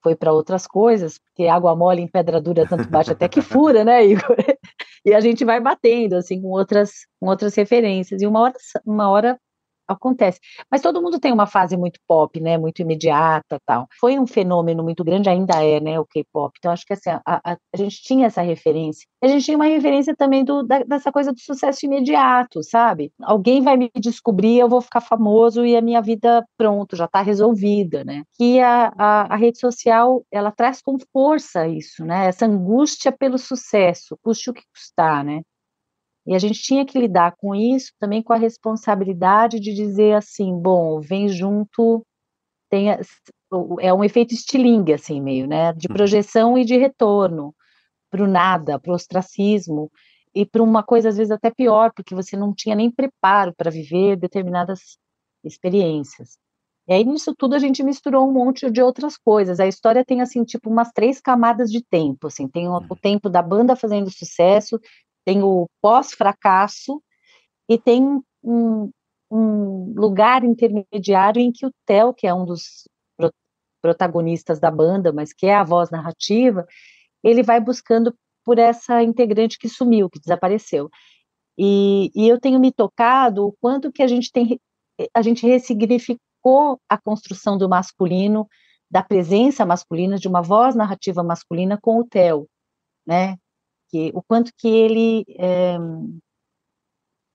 Foi 0.04 0.16
para 0.16 0.32
outras 0.32 0.68
coisas, 0.68 1.20
porque 1.20 1.48
água 1.48 1.76
mole 1.76 2.02
em 2.02 2.08
pedra 2.08 2.42
dura 2.42 2.68
tanto 2.68 2.90
bate 2.90 3.12
até 3.12 3.28
que 3.28 3.42
fura, 3.42 3.84
né, 3.84 4.06
Igor? 4.06 4.36
E 5.06 5.14
a 5.14 5.22
gente 5.22 5.46
vai 5.46 5.62
batendo 5.62 6.16
assim 6.16 6.42
com 6.42 6.50
outras, 6.50 6.92
com 7.18 7.28
outras 7.28 7.56
referências. 7.56 8.22
E 8.22 8.28
uma 8.28 8.42
hora, 8.42 8.54
uma 8.86 9.10
hora 9.10 9.40
acontece. 9.88 10.40
Mas 10.70 10.82
todo 10.82 11.02
mundo 11.02 11.20
tem 11.20 11.32
uma 11.32 11.48
fase 11.48 11.78
muito 11.78 12.00
pop, 12.08 12.40
né, 12.40 12.58
muito 12.58 12.82
imediata, 12.82 13.60
tal. 13.66 13.88
Foi 14.00 14.20
um 14.20 14.28
fenômeno 14.28 14.84
muito 14.84 15.04
grande, 15.04 15.30
ainda 15.30 15.64
é, 15.64 15.80
né, 15.80 16.00
o 16.00 16.06
K-pop. 16.06 16.54
Então 16.58 16.72
acho 16.72 16.86
que 16.86 16.94
assim, 16.94 17.10
a, 17.10 17.22
a, 17.26 17.54
a, 17.54 17.78
gente 17.78 18.02
tinha 18.02 18.28
essa 18.28 18.42
referência. 18.42 19.08
A 19.22 19.28
gente 19.28 19.46
tinha 19.46 19.58
uma 19.58 19.66
referência 19.66 20.16
também 20.16 20.44
do, 20.44 20.64
da, 20.64 20.84
dessa 20.84 21.12
coisa 21.12 21.32
do 21.32 21.40
sucesso 21.40 21.86
imediato, 21.86 22.64
sabe? 22.64 23.12
Alguém 23.22 23.62
vai 23.62 23.78
me 23.78 23.90
descobrir, 23.96 24.60
eu 24.60 24.70
vou 24.70 24.82
ficar 24.82 25.02
famoso 25.02 25.66
e 25.66 25.76
a 25.76 25.82
minha 25.82 26.02
vida 26.02 26.46
pronto, 26.58 26.96
já 26.96 27.06
está 27.06 27.22
resolvida, 27.22 28.04
né? 28.04 28.24
Que 28.38 28.60
a, 28.60 28.94
a, 28.98 29.34
a 29.34 29.36
rede 29.36 29.60
social 29.60 30.24
ela 30.32 30.52
traz 30.52 30.82
com 30.82 30.98
força 31.12 31.68
isso, 31.68 32.06
né? 32.06 32.28
Essa 32.28 32.46
angústia 32.46 33.12
pelo 33.12 33.38
sucesso, 33.38 34.18
custe 34.22 34.50
o 34.50 34.54
que 34.54 34.64
custar, 34.74 35.24
né? 35.24 35.42
E 36.28 36.36
a 36.36 36.40
gente 36.40 36.62
tinha 36.62 36.86
que 36.86 37.00
lidar 37.00 37.36
com 37.38 37.56
isso 37.56 37.94
também 38.00 38.22
com 38.22 38.34
a 38.34 38.38
responsabilidade 38.38 39.60
de 39.62 39.74
dizer 39.74 40.14
assim, 40.14 40.54
bom, 40.60 41.00
vem 41.00 41.30
junto, 41.30 42.06
tem, 42.70 42.90
é 43.80 43.94
um 43.94 44.04
efeito 44.04 44.34
estilingue, 44.34 44.94
assim, 44.94 45.22
meio, 45.22 45.48
né? 45.48 45.72
De 45.72 45.88
uhum. 45.88 45.96
projeção 45.96 46.58
e 46.58 46.66
de 46.66 46.78
retorno 46.78 47.56
para 48.12 48.24
o 48.24 48.28
nada, 48.28 48.78
para 48.78 48.92
o 48.92 48.96
ostracismo, 48.96 49.90
e 50.36 50.46
para 50.46 50.62
uma 50.62 50.84
coisa 50.84 51.10
às 51.10 51.18
vezes 51.18 51.32
até 51.32 51.50
pior, 51.50 51.92
porque 51.96 52.14
você 52.14 52.36
não 52.36 52.54
tinha 52.54 52.76
nem 52.76 52.92
preparo 52.92 53.54
para 53.56 53.72
viver 53.72 54.18
determinadas 54.18 54.98
experiências. 55.44 56.38
E 56.88 56.94
aí, 56.94 57.04
nisso 57.04 57.36
tudo, 57.36 57.54
a 57.54 57.60
gente 57.60 57.84
misturou 57.84 58.28
um 58.28 58.32
monte 58.32 58.70
de 58.72 58.82
outras 58.82 59.18
coisas. 59.18 59.60
A 59.60 59.68
história 59.68 60.06
tem, 60.06 60.22
assim, 60.22 60.44
tipo, 60.46 60.70
umas 60.70 60.90
três 60.94 61.20
camadas 61.20 61.70
de 61.70 61.84
tempo, 61.84 62.28
assim. 62.28 62.48
Tem 62.48 62.68
o, 62.68 62.72
o 62.72 62.76
uhum. 62.76 62.88
tempo 63.02 63.30
da 63.30 63.42
banda 63.42 63.76
fazendo 63.76 64.10
sucesso, 64.10 64.80
tem 65.28 65.44
o 65.44 65.68
pós-fracasso 65.82 67.04
e 67.70 67.78
tem 67.78 68.02
um, 68.42 68.90
um, 69.30 69.94
lugar 69.94 70.46
intermediário 70.46 71.42
em 71.42 71.52
que 71.52 71.66
o 71.66 71.72
Theo, 71.86 72.14
que 72.14 72.26
é 72.26 72.34
um 72.34 72.46
dos 72.46 72.88
pro, 73.18 73.30
protagonistas 73.82 74.58
da 74.58 74.72
banda, 74.72 75.12
mas 75.12 75.34
que 75.34 75.46
é 75.46 75.54
a 75.54 75.66
voz 75.66 75.90
narrativa, 75.90 76.66
ele 77.22 77.44
vai 77.44 77.60
buscando 77.60 78.16
por 78.46 78.58
essa 78.58 79.04
integrante 79.04 79.60
que 79.60 79.68
sumiu, 79.68 80.10
que 80.10 80.18
desapareceu. 80.18 80.90
E, 81.58 82.10
e 82.16 82.30
eu 82.30 82.40
tenho 82.40 82.58
me 82.58 82.72
tocado 82.72 83.48
o 83.48 83.56
quanto 83.60 83.92
que 83.92 84.02
a 84.02 84.08
gente 84.08 84.32
tem, 84.32 84.58
a 85.14 85.22
gente 85.22 85.46
ressignificou 85.46 86.80
a 86.88 86.98
construção 86.98 87.58
do 87.58 87.68
masculino, 87.68 88.48
da 88.90 89.04
presença 89.04 89.66
masculina, 89.66 90.18
de 90.18 90.30
uma 90.30 90.42
voz 90.42 90.74
narrativa 90.74 91.22
masculina 91.22 91.78
com 91.82 92.00
o 92.00 92.06
Theo, 92.06 92.48
né? 93.06 93.36
Que 93.90 94.12
o 94.14 94.22
quanto 94.22 94.52
que 94.58 94.68
ele 94.68 95.26
é, 95.38 95.78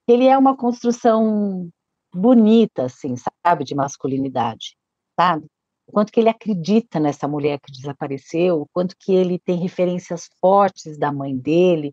ele 0.09 0.26
é 0.26 0.37
uma 0.37 0.56
construção 0.56 1.71
bonita, 2.14 2.85
assim, 2.85 3.14
sabe, 3.44 3.64
de 3.64 3.75
masculinidade, 3.75 4.76
sabe? 5.18 5.47
O 5.87 5.92
quanto 5.92 6.12
que 6.12 6.21
ele 6.21 6.28
acredita 6.28 7.00
nessa 7.00 7.26
mulher 7.26 7.59
que 7.61 7.73
desapareceu, 7.73 8.62
o 8.62 8.66
quanto 8.73 8.94
que 8.99 9.12
ele 9.12 9.38
tem 9.38 9.59
referências 9.59 10.28
fortes 10.40 10.99
da 10.99 11.11
mãe 11.12 11.37
dele, 11.37 11.92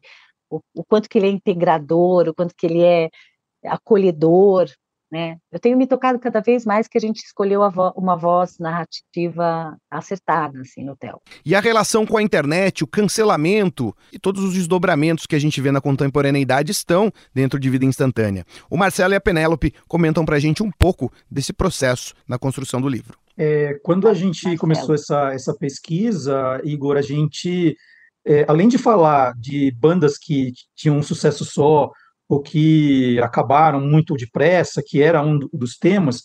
o, 0.49 0.61
o 0.75 0.83
quanto 0.83 1.09
que 1.09 1.17
ele 1.17 1.27
é 1.27 1.31
integrador, 1.31 2.27
o 2.27 2.33
quanto 2.33 2.53
que 2.55 2.65
ele 2.65 2.83
é 2.83 3.09
acolhedor, 3.65 4.69
né? 5.11 5.37
Eu 5.51 5.59
tenho 5.59 5.77
me 5.77 5.87
tocado 5.87 6.19
cada 6.19 6.39
vez 6.39 6.65
mais 6.65 6.87
que 6.87 6.97
a 6.97 7.01
gente 7.01 7.17
escolheu 7.23 7.69
vo 7.71 7.91
uma 7.95 8.15
voz 8.15 8.57
narrativa 8.59 9.75
acertada, 9.89 10.61
assim, 10.61 10.83
no 10.83 10.95
TEL. 10.95 11.21
E 11.45 11.55
a 11.55 11.59
relação 11.59 12.05
com 12.05 12.17
a 12.17 12.21
internet, 12.21 12.83
o 12.83 12.87
cancelamento 12.87 13.95
e 14.11 14.19
todos 14.19 14.43
os 14.43 14.53
desdobramentos 14.53 15.25
que 15.25 15.35
a 15.35 15.39
gente 15.39 15.59
vê 15.59 15.71
na 15.71 15.81
contemporaneidade 15.81 16.71
estão 16.71 17.11
dentro 17.33 17.59
de 17.59 17.69
Vida 17.69 17.85
Instantânea. 17.85 18.45
O 18.69 18.77
Marcelo 18.77 19.13
e 19.13 19.17
a 19.17 19.21
Penélope 19.21 19.73
comentam 19.87 20.25
pra 20.25 20.39
gente 20.39 20.61
um 20.61 20.71
pouco 20.71 21.11
desse 21.29 21.53
processo 21.53 22.13
na 22.27 22.37
construção 22.37 22.79
do 22.79 22.87
livro. 22.87 23.17
É, 23.37 23.79
quando 23.83 24.07
a 24.07 24.13
gente 24.13 24.43
Marcelo. 24.43 24.59
começou 24.59 24.95
essa, 24.95 25.33
essa 25.33 25.55
pesquisa, 25.55 26.59
Igor, 26.63 26.97
a 26.97 27.01
gente, 27.01 27.75
é, 28.25 28.45
além 28.47 28.67
de 28.67 28.77
falar 28.77 29.33
de 29.37 29.71
bandas 29.71 30.17
que 30.17 30.51
tinham 30.75 30.97
um 30.97 31.03
sucesso 31.03 31.45
só, 31.45 31.89
ou 32.29 32.39
que 32.39 33.19
acabaram 33.21 33.81
muito 33.81 34.13
depressa, 34.13 34.83
que 34.85 35.01
era 35.01 35.21
um 35.25 35.39
dos 35.51 35.75
temas, 35.77 36.21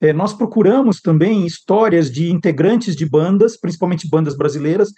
é, 0.00 0.12
nós 0.12 0.34
procuramos 0.34 1.00
também 1.00 1.46
histórias 1.46 2.10
de 2.10 2.30
integrantes 2.30 2.94
de 2.94 3.08
bandas, 3.08 3.58
principalmente 3.58 4.08
bandas 4.08 4.36
brasileiras, 4.36 4.90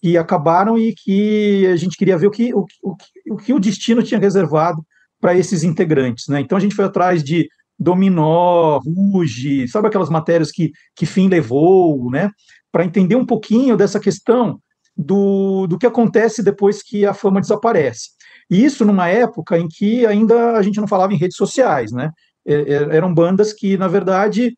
que 0.00 0.18
acabaram 0.18 0.76
e 0.76 0.92
que 0.92 1.64
a 1.68 1.76
gente 1.76 1.96
queria 1.96 2.18
ver 2.18 2.26
o 2.26 2.30
que 2.32 2.52
o, 2.52 2.66
o, 2.82 2.96
o, 3.30 3.36
que 3.36 3.52
o 3.52 3.60
destino 3.60 4.02
tinha 4.02 4.18
reservado 4.18 4.84
para 5.20 5.36
esses 5.36 5.62
integrantes. 5.62 6.26
Né? 6.26 6.40
Então 6.40 6.58
a 6.58 6.60
gente 6.60 6.74
foi 6.74 6.84
atrás 6.84 7.22
de 7.22 7.48
Dominó, 7.78 8.80
Ruge, 8.80 9.68
sabe 9.68 9.86
aquelas 9.86 10.10
matérias 10.10 10.50
que, 10.50 10.72
que 10.96 11.06
fim 11.06 11.28
levou, 11.28 12.10
né? 12.10 12.28
para 12.72 12.84
entender 12.84 13.14
um 13.14 13.24
pouquinho 13.24 13.76
dessa 13.76 14.00
questão 14.00 14.60
do, 14.96 15.66
do 15.66 15.78
que 15.78 15.86
acontece 15.86 16.42
depois 16.42 16.82
que 16.82 17.06
a 17.06 17.14
fama 17.14 17.40
desaparece. 17.40 18.10
E 18.50 18.64
isso 18.64 18.84
numa 18.84 19.08
época 19.08 19.58
em 19.58 19.68
que 19.68 20.04
ainda 20.06 20.56
a 20.56 20.62
gente 20.62 20.80
não 20.80 20.88
falava 20.88 21.12
em 21.12 21.18
redes 21.18 21.36
sociais, 21.36 21.92
né? 21.92 22.10
É, 22.44 22.54
é, 22.54 22.96
eram 22.96 23.14
bandas 23.14 23.52
que, 23.52 23.76
na 23.76 23.88
verdade, 23.88 24.54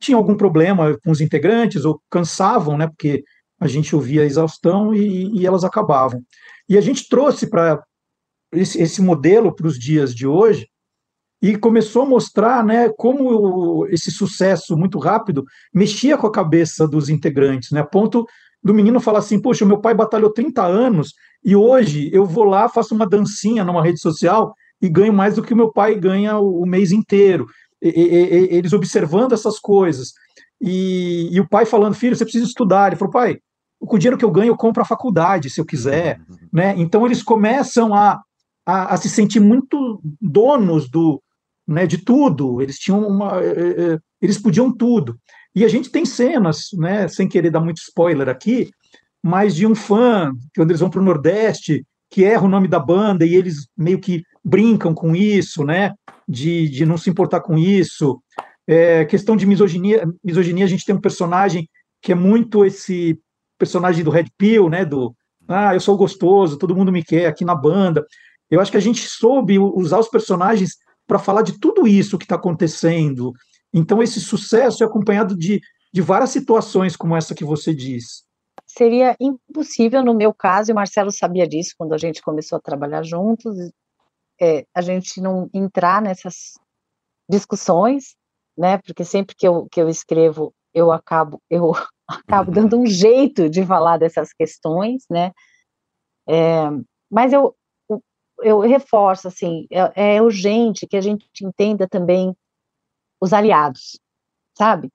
tinham 0.00 0.18
algum 0.18 0.34
problema 0.34 0.98
com 1.04 1.10
os 1.10 1.20
integrantes 1.20 1.84
ou 1.84 2.00
cansavam, 2.10 2.76
né? 2.76 2.86
Porque 2.86 3.22
a 3.60 3.68
gente 3.68 3.94
ouvia 3.94 4.22
a 4.22 4.26
exaustão 4.26 4.92
e, 4.92 5.40
e 5.40 5.46
elas 5.46 5.62
acabavam. 5.62 6.22
E 6.68 6.76
a 6.76 6.80
gente 6.80 7.08
trouxe 7.08 7.48
para 7.48 7.80
esse, 8.52 8.80
esse 8.80 9.00
modelo 9.00 9.54
para 9.54 9.66
os 9.66 9.78
dias 9.78 10.14
de 10.14 10.26
hoje 10.26 10.66
e 11.40 11.56
começou 11.56 12.02
a 12.02 12.08
mostrar 12.08 12.64
né, 12.64 12.88
como 12.90 13.86
esse 13.88 14.10
sucesso 14.10 14.76
muito 14.76 14.98
rápido 14.98 15.44
mexia 15.74 16.16
com 16.16 16.26
a 16.26 16.32
cabeça 16.32 16.86
dos 16.86 17.08
integrantes, 17.08 17.72
né, 17.72 17.80
a 17.80 17.86
ponto 17.86 18.24
do 18.62 18.74
menino 18.74 19.00
falar 19.00 19.18
assim: 19.18 19.40
Poxa, 19.40 19.64
meu 19.64 19.80
pai 19.80 19.94
batalhou 19.94 20.32
30 20.32 20.64
anos 20.64 21.14
e 21.44 21.56
hoje 21.56 22.10
eu 22.12 22.24
vou 22.24 22.44
lá, 22.44 22.68
faço 22.68 22.94
uma 22.94 23.08
dancinha 23.08 23.64
numa 23.64 23.82
rede 23.82 24.00
social 24.00 24.54
e 24.80 24.88
ganho 24.88 25.12
mais 25.12 25.36
do 25.36 25.42
que 25.42 25.52
o 25.52 25.56
meu 25.56 25.72
pai 25.72 25.94
ganha 25.94 26.38
o, 26.38 26.62
o 26.62 26.66
mês 26.66 26.92
inteiro. 26.92 27.46
E, 27.80 27.88
e, 27.88 28.56
eles 28.56 28.72
observando 28.72 29.32
essas 29.32 29.58
coisas. 29.58 30.12
E, 30.60 31.28
e, 31.32 31.40
o 31.40 31.48
pai 31.48 31.66
falando, 31.66 31.94
filho, 31.94 32.14
você 32.14 32.24
precisa 32.24 32.46
estudar. 32.46 32.88
Ele 32.88 32.96
falou, 32.96 33.12
pai, 33.12 33.38
com 33.80 33.96
o 33.96 33.98
dinheiro 33.98 34.16
que 34.16 34.24
eu 34.24 34.30
ganho 34.30 34.50
eu 34.50 34.56
compro 34.56 34.82
a 34.82 34.86
faculdade, 34.86 35.50
se 35.50 35.60
eu 35.60 35.64
quiser, 35.64 36.20
né? 36.52 36.74
Então 36.76 37.04
eles 37.04 37.22
começam 37.22 37.92
a, 37.94 38.20
a, 38.64 38.94
a 38.94 38.96
se 38.96 39.08
sentir 39.08 39.40
muito 39.40 40.00
donos 40.20 40.88
do, 40.88 41.20
né, 41.66 41.86
de 41.86 41.98
tudo. 41.98 42.62
Eles 42.62 42.76
tinham 42.78 43.06
uma, 43.06 43.40
eh, 43.42 43.74
eh, 43.78 43.98
eles 44.20 44.38
podiam 44.38 44.72
tudo. 44.72 45.16
E 45.54 45.64
a 45.64 45.68
gente 45.68 45.90
tem 45.90 46.04
cenas, 46.04 46.68
né, 46.74 47.08
sem 47.08 47.28
querer 47.28 47.50
dar 47.50 47.60
muito 47.60 47.78
spoiler 47.78 48.28
aqui, 48.28 48.70
mas 49.22 49.54
de 49.54 49.66
um 49.66 49.74
fã, 49.74 50.32
quando 50.56 50.70
eles 50.70 50.80
vão 50.80 50.90
para 50.90 51.00
o 51.00 51.04
Nordeste, 51.04 51.84
que 52.10 52.24
erra 52.24 52.44
o 52.44 52.48
nome 52.48 52.68
da 52.68 52.80
banda 52.80 53.24
e 53.24 53.34
eles 53.34 53.68
meio 53.76 53.98
que 53.98 54.22
brincam 54.44 54.94
com 54.94 55.14
isso, 55.14 55.64
né? 55.64 55.94
De, 56.28 56.68
de 56.68 56.84
não 56.84 56.98
se 56.98 57.08
importar 57.08 57.40
com 57.40 57.56
isso. 57.56 58.20
É, 58.66 59.04
questão 59.04 59.36
de 59.36 59.46
misoginia, 59.46 60.06
misoginia, 60.22 60.64
a 60.64 60.68
gente 60.68 60.84
tem 60.84 60.94
um 60.94 61.00
personagem 61.00 61.68
que 62.02 62.12
é 62.12 62.14
muito 62.14 62.64
esse 62.64 63.18
personagem 63.58 64.04
do 64.04 64.10
Red 64.10 64.26
Pill, 64.36 64.68
né? 64.68 64.84
Do 64.84 65.14
ah, 65.48 65.74
eu 65.74 65.80
sou 65.80 65.96
gostoso, 65.96 66.58
todo 66.58 66.74
mundo 66.74 66.92
me 66.92 67.02
quer 67.02 67.26
aqui 67.26 67.44
na 67.44 67.54
banda. 67.54 68.04
Eu 68.50 68.60
acho 68.60 68.70
que 68.70 68.76
a 68.76 68.80
gente 68.80 69.00
soube 69.00 69.58
usar 69.58 69.98
os 69.98 70.08
personagens 70.08 70.76
para 71.06 71.18
falar 71.18 71.42
de 71.42 71.58
tudo 71.58 71.86
isso 71.86 72.18
que 72.18 72.24
está 72.24 72.36
acontecendo. 72.36 73.32
Então, 73.72 74.02
esse 74.02 74.20
sucesso 74.20 74.82
é 74.82 74.86
acompanhado 74.86 75.36
de, 75.36 75.60
de 75.92 76.02
várias 76.02 76.30
situações 76.30 76.96
como 76.96 77.16
essa 77.16 77.34
que 77.34 77.44
você 77.44 77.74
diz. 77.74 78.24
Seria 78.66 79.16
impossível, 79.20 80.04
no 80.04 80.14
meu 80.14 80.32
caso, 80.32 80.70
e 80.70 80.72
o 80.72 80.74
Marcelo 80.74 81.10
sabia 81.10 81.46
disso 81.46 81.74
quando 81.76 81.94
a 81.94 81.98
gente 81.98 82.22
começou 82.22 82.56
a 82.56 82.60
trabalhar 82.60 83.02
juntos, 83.02 83.54
é, 84.40 84.66
a 84.74 84.80
gente 84.80 85.20
não 85.20 85.48
entrar 85.52 86.02
nessas 86.02 86.54
discussões, 87.28 88.14
né? 88.56 88.78
Porque 88.78 89.04
sempre 89.04 89.34
que 89.36 89.46
eu, 89.46 89.68
que 89.70 89.80
eu 89.80 89.88
escrevo, 89.88 90.54
eu 90.74 90.90
acabo, 90.90 91.40
eu 91.48 91.72
acabo 92.08 92.50
uhum. 92.50 92.54
dando 92.54 92.78
um 92.78 92.86
jeito 92.86 93.48
de 93.48 93.64
falar 93.64 93.98
dessas 93.98 94.32
questões, 94.32 95.04
né? 95.10 95.32
É, 96.28 96.64
mas 97.10 97.32
eu, 97.32 97.54
eu 98.42 98.60
reforço, 98.60 99.28
assim, 99.28 99.66
é, 99.70 100.14
é 100.16 100.22
urgente 100.22 100.86
que 100.86 100.96
a 100.96 101.00
gente 101.00 101.26
entenda 101.42 101.88
também 101.88 102.34
os 103.22 103.32
aliados, 103.32 104.00
sabe? 104.58 104.90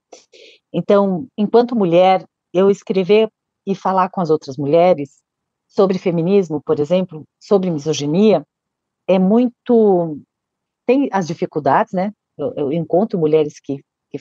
Então, 0.73 1.27
enquanto 1.37 1.77
mulher, 1.77 2.25
eu 2.53 2.69
escrever 2.69 3.29
e 3.65 3.73
falar 3.73 4.09
com 4.09 4.19
as 4.19 4.29
outras 4.29 4.57
mulheres 4.57 5.21
sobre 5.65 5.97
feminismo, 5.97 6.61
por 6.61 6.77
exemplo, 6.77 7.23
sobre 7.39 7.71
misoginia, 7.71 8.45
é 9.07 9.17
muito. 9.17 10.19
Tem 10.85 11.07
as 11.13 11.25
dificuldades, 11.25 11.93
né? 11.93 12.11
Eu, 12.37 12.53
eu 12.57 12.73
encontro 12.73 13.17
mulheres 13.17 13.61
que, 13.61 13.81
que 14.11 14.17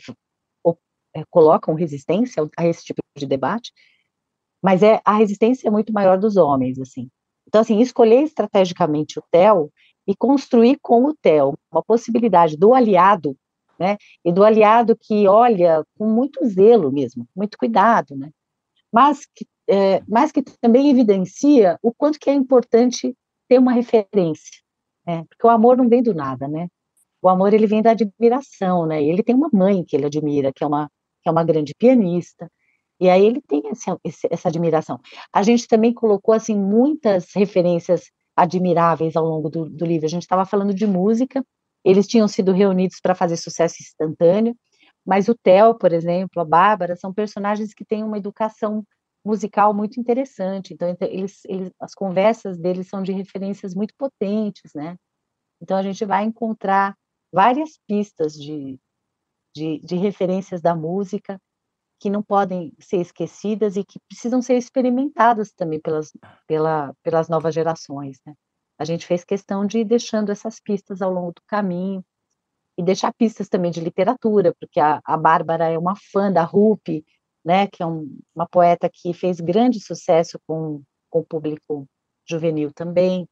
é, 1.13 1.25
colocam 1.29 1.75
resistência 1.75 2.49
a 2.57 2.65
esse 2.65 2.85
tipo 2.85 3.01
de 3.17 3.27
debate, 3.27 3.73
mas 4.63 4.85
é 4.85 5.01
a 5.05 5.17
resistência 5.17 5.67
é 5.67 5.71
muito 5.71 5.93
maior 5.93 6.17
dos 6.17 6.37
homens, 6.37 6.79
assim. 6.79 7.09
Então, 7.49 7.61
assim, 7.61 7.81
escolher 7.81 8.23
estrategicamente 8.23 9.19
o 9.19 9.25
TEL 9.33 9.69
e 10.07 10.15
construir 10.15 10.79
com 10.81 11.07
o 11.07 11.15
TEL 11.15 11.55
uma 11.73 11.83
possibilidade 11.83 12.57
do 12.57 12.73
aliado, 12.73 13.37
né, 13.79 13.97
e 14.25 14.33
do 14.33 14.45
aliado 14.45 14.97
que 14.97 15.27
olha 15.29 15.85
com 15.99 16.07
muito 16.09 16.45
zelo 16.47 16.91
mesmo, 16.93 17.27
muito 17.35 17.59
cuidado, 17.59 18.17
né, 18.17 18.31
mas 18.93 19.27
que, 19.35 19.47
é, 19.69 20.03
mas 20.09 20.33
que 20.33 20.43
também 20.43 20.91
evidencia 20.91 21.79
o 21.83 21.93
quanto 21.93 22.19
que 22.19 22.31
é 22.31 22.35
importante 22.35 23.15
ter 23.49 23.59
uma 23.59 23.73
referência, 23.73 24.63
né, 25.07 25.25
porque 25.29 25.47
o 25.47 25.51
amor 25.51 25.77
não 25.77 25.89
vem 25.89 26.03
do 26.03 26.15
nada, 26.15 26.49
né, 26.49 26.69
o 27.23 27.29
amor 27.29 27.53
ele 27.53 27.67
vem 27.67 27.83
da 27.83 27.91
admiração, 27.91 28.87
né, 28.87 29.03
ele 29.03 29.23
tem 29.23 29.35
uma 29.35 29.51
mãe 29.53 29.85
que 29.85 29.97
ele 29.97 30.07
admira, 30.07 30.53
que 30.53 30.65
é 30.65 30.67
uma, 30.67 30.89
que 31.23 31.29
é 31.29 31.33
uma 31.33 31.45
grande 31.45 31.75
pianista, 31.77 32.51
e 32.99 33.11
aí 33.11 33.25
ele 33.27 33.43
tem 33.43 33.63
essa, 33.69 33.99
essa 34.31 34.49
admiração. 34.49 34.99
A 35.33 35.43
gente 35.43 35.69
também 35.69 35.93
colocou 35.93 36.35
assim 36.35 36.57
muitas 36.57 37.27
referências 37.35 38.11
admiráveis 38.35 39.17
ao 39.17 39.25
longo 39.25 39.49
do, 39.49 39.69
do 39.69 39.85
livro. 39.85 40.07
A 40.07 40.11
gente 40.11 40.23
estava 40.23 40.45
falando 40.45 40.75
de 40.75 40.87
música, 40.87 41.45
eles 41.87 42.07
tinham 42.09 42.27
sido 42.27 42.51
reunidos 42.51 42.99
para 43.01 43.15
fazer 43.15 43.37
sucesso 43.37 43.77
instantâneo, 43.81 44.57
mas 45.07 45.29
o 45.29 45.35
Theo, 45.37 45.73
por 45.79 45.93
exemplo, 45.93 46.43
a 46.43 46.45
Bárbara, 46.45 46.97
são 46.97 47.15
personagens 47.15 47.73
que 47.73 47.85
têm 47.85 48.03
uma 48.03 48.19
educação 48.19 48.85
musical 49.25 49.73
muito 49.73 50.01
interessante. 50.01 50.75
Então, 50.75 50.97
eles, 51.01 51.45
eles, 51.45 51.71
as 51.81 51.95
conversas 51.95 52.59
deles 52.59 52.89
são 52.89 53.05
de 53.05 53.13
referências 53.13 53.73
muito 53.73 53.95
potentes, 53.97 54.73
né? 54.75 54.97
Então, 55.63 55.77
a 55.77 55.83
gente 55.83 56.05
vai 56.05 56.25
encontrar 56.25 56.97
várias 57.33 57.79
pistas 57.87 58.33
de, 58.33 58.81
de, 59.55 59.79
de 59.79 59.95
referências 59.95 60.61
da 60.61 60.75
música 60.75 61.41
que 62.01 62.11
não 62.11 62.23
podem 62.23 62.73
ser 62.81 62.97
esquecidas 62.97 63.77
e 63.77 63.85
que 63.85 64.01
precisam 64.09 64.43
ser 64.43 64.57
experimentadas 64.57 65.53
também 65.53 65.81
pelas, 65.81 66.11
pela, 66.49 66.93
pelas 67.05 67.29
novas 67.29 67.55
gerações. 67.55 68.19
Né? 68.27 68.35
A 68.79 68.85
gente 68.85 69.07
fez 69.07 69.25
questão 69.25 69.67
de 69.67 69.79
ir 69.79 69.85
deixando 69.85 70.31
essas 70.31 70.61
pistas 70.61 71.01
ao 71.01 71.13
longo 71.13 71.33
do 71.33 71.43
caminho 71.47 72.05
e 72.79 72.83
deixar 72.83 73.13
pistas 73.15 73.49
também 73.49 73.71
de 73.71 73.81
literatura, 73.81 74.55
porque 74.61 74.79
a, 74.79 75.01
a 75.05 75.17
Bárbara 75.17 75.71
é 75.71 75.79
uma 75.79 75.95
fã 75.97 76.31
da 76.31 76.43
Rupi, 76.43 77.05
né, 77.45 77.67
que 77.69 77.83
é 77.83 77.87
um, 77.87 78.19
uma 78.35 78.47
poeta 78.47 78.91
que 78.93 79.15
fez 79.15 79.41
grande 79.41 79.81
sucesso 79.81 80.39
com, 80.47 80.83
com 81.09 81.21
o 81.21 81.25
público 81.25 81.87
juvenil 82.29 82.73
também. 82.73 83.27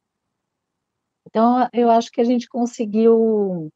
Então, 1.27 1.67
eu 1.73 1.91
acho 1.91 2.11
que 2.11 2.21
a 2.21 2.23
gente 2.23 2.47
conseguiu 2.47 3.69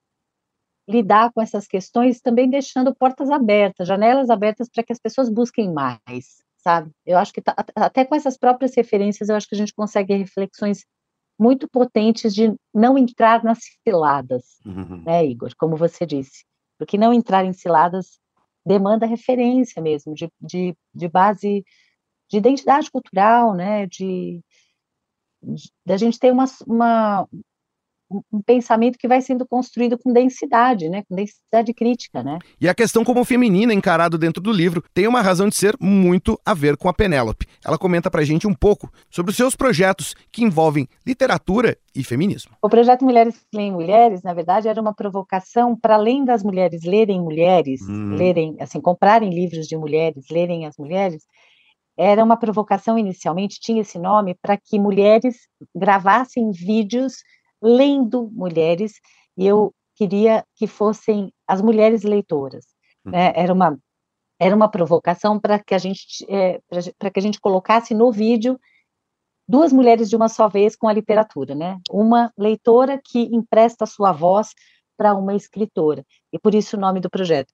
lidar 0.88 1.32
com 1.32 1.42
essas 1.42 1.68
questões 1.68 2.20
também 2.20 2.50
deixando 2.50 2.96
portas 2.96 3.30
abertas, 3.30 3.88
janelas 3.88 4.30
abertas 4.30 4.68
para 4.68 4.84
que 4.84 4.92
as 4.92 5.00
pessoas 5.00 5.30
busquem 5.30 5.72
mais, 5.72 6.42
sabe? 6.58 6.90
Eu 7.06 7.18
acho 7.18 7.32
que 7.32 7.42
tá, 7.42 7.54
até 7.76 8.04
com 8.04 8.16
essas 8.16 8.38
próprias 8.38 8.76
referências, 8.76 9.30
eu 9.30 9.36
acho 9.36 9.48
que 9.48 9.56
a 9.56 9.58
gente 9.58 9.74
consegue 9.74 10.16
reflexões 10.16 10.84
muito 11.40 11.70
potentes 11.70 12.34
de 12.34 12.54
não 12.74 12.98
entrar 12.98 13.44
nas 13.44 13.60
ciladas, 13.82 14.44
uhum. 14.66 15.04
né, 15.06 15.26
Igor? 15.26 15.52
Como 15.58 15.78
você 15.78 16.06
disse, 16.06 16.44
porque 16.78 16.98
não 16.98 17.14
entrar 17.14 17.46
em 17.46 17.54
ciladas 17.54 18.20
demanda 18.66 19.06
referência 19.06 19.82
mesmo, 19.82 20.14
de, 20.14 20.30
de, 20.40 20.76
de 20.94 21.08
base 21.08 21.64
de 22.30 22.38
identidade 22.38 22.92
cultural, 22.92 23.56
né, 23.56 23.88
de, 23.88 24.42
da 25.86 25.98
gente 25.98 26.20
ter 26.20 26.32
uma, 26.32 26.46
uma, 26.68 27.28
um 28.32 28.42
pensamento 28.42 28.98
que 28.98 29.08
vai 29.08 29.22
sendo 29.22 29.46
construído 29.46 29.98
com 29.98 30.12
densidade, 30.12 30.90
né, 30.90 31.04
com 31.08 31.16
densidade 31.16 31.74
crítica, 31.74 32.24
né? 32.24 32.40
E 32.60 32.68
a 32.68 32.74
questão 32.74 33.04
como 33.04 33.24
feminina 33.24 33.74
encarado 33.74 34.18
dentro 34.18 34.42
do 34.42 34.52
livro 34.52 34.84
tem 34.94 35.08
uma 35.08 35.22
razão 35.22 35.48
de 35.48 35.56
ser 35.56 35.76
muito 35.80 36.40
a 36.46 36.54
ver 36.54 36.76
com 36.76 36.90
a 36.90 36.94
Penélope. 36.94 37.46
Ela 37.64 37.78
comenta 37.78 38.10
pra 38.10 38.24
gente 38.24 38.48
um 38.48 38.54
pouco 38.54 38.92
sobre 39.10 39.32
os 39.32 39.38
seus 39.38 39.56
projetos 39.56 40.16
que 40.32 40.44
envolvem 40.44 40.88
literatura 41.06 41.78
e 41.96 42.04
feminismo. 42.04 42.52
O 42.62 42.70
projeto 42.70 43.06
Mulheres 43.06 43.36
Leem 43.54 43.72
Mulheres, 43.72 44.24
na 44.24 44.34
verdade, 44.34 44.68
era 44.68 44.82
uma 44.82 44.94
provocação 44.94 45.76
para 45.76 45.96
além 45.96 46.26
das 46.26 46.44
mulheres 46.44 46.84
lerem 46.84 47.22
mulheres, 47.22 47.82
hum. 47.88 48.16
lerem, 48.16 48.58
assim, 48.60 48.82
comprarem 48.82 49.30
livros 49.30 49.68
de 49.68 49.78
mulheres, 49.78 50.26
lerem 50.32 50.66
as 50.66 50.78
mulheres, 50.78 51.24
era 51.98 52.24
uma 52.24 52.38
provocação 52.38 52.98
inicialmente, 52.98 53.60
tinha 53.60 53.82
esse 53.82 54.00
nome, 54.00 54.34
para 54.42 54.56
que 54.56 54.80
mulheres 54.80 55.36
gravassem 55.76 56.50
vídeos 56.50 57.18
lendo 57.62 58.30
mulheres, 58.32 58.94
e 59.38 59.46
eu 59.46 59.74
queria 59.96 60.46
que 60.56 60.68
fossem 60.68 61.32
as 61.48 61.62
mulheres 61.62 62.04
leitoras. 62.04 62.66
Né? 63.06 63.28
Uhum. 63.28 63.34
Era 63.36 63.54
uma 63.54 63.80
era 64.42 64.56
uma 64.56 64.72
provocação 64.72 65.38
para 65.38 65.60
que 65.60 65.76
a 65.76 65.78
gente 65.78 66.26
é, 66.30 66.62
para 66.98 67.12
que 67.12 67.20
a 67.20 67.22
gente 67.22 67.42
colocasse 67.42 67.94
no 67.94 68.10
vídeo 68.10 68.58
duas 69.48 69.74
mulheres 69.74 70.10
de 70.10 70.16
uma 70.16 70.30
só 70.30 70.48
vez 70.48 70.76
com 70.76 70.88
a 70.88 70.94
literatura, 70.94 71.54
né? 71.54 71.78
Uma 71.92 72.32
leitora 72.38 73.02
que 73.04 73.24
empresta 73.36 73.86
sua 73.86 74.14
voz 74.14 74.54
para 74.96 75.14
uma 75.14 75.36
escritora 75.36 76.06
e 76.32 76.40
por 76.40 76.56
isso 76.56 76.78
o 76.78 76.80
nome 76.80 77.02
do 77.02 77.10
projeto. 77.10 77.52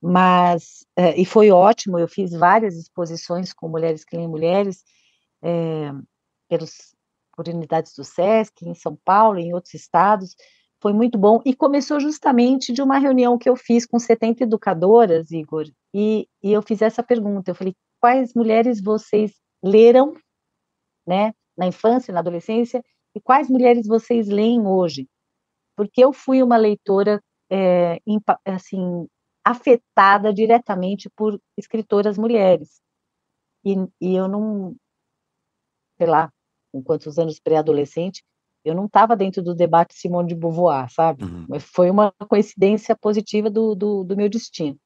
Mas 0.00 0.86
é, 0.96 1.20
e 1.20 1.24
foi 1.24 1.50
ótimo. 1.50 1.98
Eu 1.98 2.08
fiz 2.08 2.32
várias 2.32 2.76
exposições 2.76 3.52
com 3.52 3.68
mulheres 3.68 4.04
que 4.04 4.16
leem 4.16 4.28
mulheres 4.28 4.82
é, 5.42 5.92
pelos 6.48 6.91
por 7.36 7.48
unidades 7.48 7.94
do 7.94 8.04
SESC, 8.04 8.62
em 8.62 8.74
São 8.74 8.96
Paulo, 9.04 9.38
em 9.38 9.54
outros 9.54 9.74
estados, 9.74 10.34
foi 10.82 10.92
muito 10.92 11.16
bom, 11.16 11.40
e 11.46 11.54
começou 11.54 12.00
justamente 12.00 12.72
de 12.72 12.82
uma 12.82 12.98
reunião 12.98 13.38
que 13.38 13.48
eu 13.48 13.54
fiz 13.54 13.86
com 13.86 14.00
70 14.00 14.42
educadoras, 14.42 15.30
Igor, 15.30 15.64
e, 15.94 16.28
e 16.42 16.52
eu 16.52 16.60
fiz 16.60 16.82
essa 16.82 17.04
pergunta, 17.04 17.52
eu 17.52 17.54
falei, 17.54 17.74
quais 18.00 18.34
mulheres 18.34 18.82
vocês 18.82 19.32
leram, 19.62 20.12
né, 21.06 21.32
na 21.56 21.68
infância, 21.68 22.12
na 22.12 22.18
adolescência, 22.18 22.82
e 23.14 23.20
quais 23.20 23.48
mulheres 23.48 23.86
vocês 23.86 24.26
leem 24.28 24.66
hoje? 24.66 25.08
Porque 25.76 26.02
eu 26.02 26.12
fui 26.12 26.42
uma 26.42 26.56
leitora, 26.56 27.22
é, 27.48 27.98
assim, 28.44 29.06
afetada 29.44 30.32
diretamente 30.32 31.08
por 31.10 31.40
escritoras 31.56 32.18
mulheres, 32.18 32.80
e, 33.64 33.76
e 34.00 34.16
eu 34.16 34.26
não, 34.26 34.74
sei 35.96 36.08
lá, 36.08 36.32
com 36.72 36.82
quantos 36.82 37.18
anos 37.18 37.38
pré-adolescente, 37.38 38.24
eu 38.64 38.74
não 38.74 38.86
estava 38.86 39.16
dentro 39.16 39.42
do 39.42 39.54
debate 39.54 39.94
Simone 39.94 40.28
de 40.28 40.34
Beauvoir, 40.34 40.90
sabe? 40.90 41.24
Uhum. 41.24 41.46
Mas 41.48 41.64
foi 41.64 41.90
uma 41.90 42.12
coincidência 42.28 42.96
positiva 42.96 43.50
do, 43.50 43.74
do, 43.74 44.04
do 44.04 44.16
meu 44.16 44.28
destino. 44.28 44.78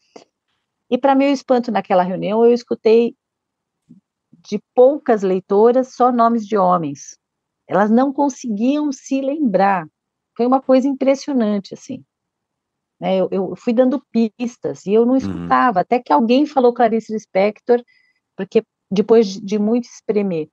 E 0.91 0.97
para 0.99 1.15
meu 1.15 1.31
espanto 1.31 1.71
naquela 1.71 2.03
reunião, 2.03 2.45
eu 2.45 2.53
escutei 2.53 3.15
de 4.49 4.61
poucas 4.75 5.23
leitoras, 5.23 5.95
só 5.95 6.13
nomes 6.13 6.47
de 6.47 6.57
homens. 6.57 7.19
Elas 7.69 7.91
não 7.91 8.13
conseguiam 8.13 8.93
se 8.93 9.21
lembrar. 9.21 9.87
Foi 10.37 10.47
uma 10.47 10.63
coisa 10.63 10.87
impressionante, 10.87 11.75
assim. 11.75 12.05
Né, 12.99 13.17
eu, 13.17 13.29
eu, 13.31 13.57
fui 13.57 13.75
dando 13.75 14.03
pistas 14.11 14.87
e 14.87 14.95
eu 14.95 15.05
não 15.05 15.13
uhum. 15.13 15.19
escutava, 15.19 15.81
uhum. 15.81 15.83
até 15.83 16.01
que 16.01 16.13
alguém 16.13 16.47
falou 16.47 16.73
Clarice 16.73 17.13
Lispector, 17.13 17.83
porque 18.35 18.65
depois 18.91 19.27
de, 19.27 19.41
de 19.41 19.59
muito 19.59 19.85
espremer. 19.85 20.49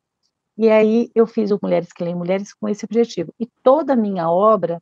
E 0.57 0.69
aí 0.69 1.09
eu 1.15 1.25
fiz 1.25 1.51
o 1.51 1.59
Mulheres 1.61 1.91
que 1.91 2.03
Leem 2.03 2.15
Mulheres 2.15 2.53
com 2.53 2.69
esse 2.69 2.85
objetivo. 2.85 3.33
E 3.39 3.47
toda 3.63 3.93
a 3.93 3.95
minha 3.95 4.29
obra, 4.29 4.81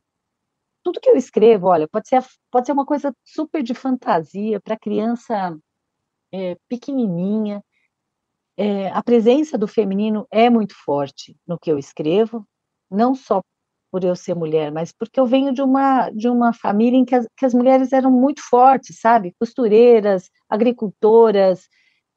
tudo 0.82 1.00
que 1.00 1.08
eu 1.08 1.16
escrevo, 1.16 1.68
olha, 1.68 1.88
pode 1.88 2.08
ser, 2.08 2.22
pode 2.50 2.66
ser 2.66 2.72
uma 2.72 2.84
coisa 2.84 3.14
super 3.24 3.62
de 3.62 3.74
fantasia 3.74 4.60
para 4.60 4.78
criança 4.78 5.56
é, 6.32 6.56
pequenininha. 6.68 7.62
É, 8.56 8.88
a 8.88 9.02
presença 9.02 9.56
do 9.56 9.66
feminino 9.66 10.26
é 10.30 10.50
muito 10.50 10.74
forte 10.84 11.36
no 11.46 11.58
que 11.58 11.70
eu 11.72 11.78
escrevo, 11.78 12.46
não 12.90 13.14
só 13.14 13.40
por 13.90 14.04
eu 14.04 14.16
ser 14.16 14.34
mulher, 14.34 14.72
mas 14.72 14.90
porque 14.90 15.20
eu 15.20 15.26
venho 15.26 15.52
de 15.52 15.62
uma, 15.62 16.08
de 16.10 16.28
uma 16.28 16.52
família 16.54 16.96
em 16.96 17.04
que 17.04 17.14
as, 17.14 17.26
que 17.36 17.44
as 17.44 17.52
mulheres 17.52 17.92
eram 17.92 18.10
muito 18.10 18.40
fortes, 18.42 18.98
sabe? 18.98 19.34
Costureiras, 19.38 20.30
agricultoras. 20.48 21.68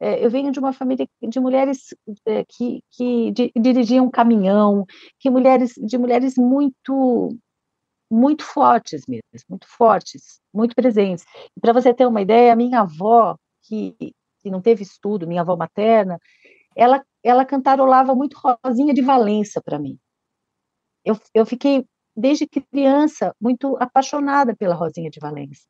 É, 0.05 0.25
eu 0.25 0.29
venho 0.29 0.51
de 0.51 0.59
uma 0.59 0.73
família 0.73 1.07
de 1.21 1.39
mulheres 1.39 1.95
é, 2.25 2.43
que, 2.45 2.81
que 2.91 3.31
di, 3.31 3.51
dirigiam 3.55 4.09
caminhão, 4.09 4.85
que 5.19 5.29
mulheres, 5.29 5.73
de 5.77 5.97
mulheres 5.97 6.35
muito 6.37 7.29
muito 8.11 8.43
fortes 8.43 9.01
mesmo, 9.07 9.23
muito 9.49 9.67
fortes, 9.67 10.39
muito 10.53 10.75
presentes. 10.75 11.25
Para 11.61 11.73
você 11.73 11.93
ter 11.93 12.05
uma 12.05 12.21
ideia, 12.21 12.55
minha 12.55 12.81
avó, 12.81 13.35
que, 13.63 13.95
que 14.41 14.51
não 14.51 14.61
teve 14.61 14.83
estudo, 14.83 15.27
minha 15.27 15.41
avó 15.41 15.55
materna, 15.57 16.19
ela, 16.75 17.03
ela 17.23 17.45
cantarolava 17.45 18.15
muito 18.15 18.37
Rosinha 18.65 18.93
de 18.93 19.01
Valença 19.01 19.61
para 19.61 19.79
mim 19.79 19.97
eu, 21.05 21.15
eu 21.33 21.45
fiquei, 21.45 21.85
desde 22.15 22.47
criança, 22.47 23.33
muito 23.39 23.77
apaixonada 23.77 24.55
pela 24.55 24.73
Rosinha 24.75 25.09
de 25.09 25.19
Valença, 25.19 25.61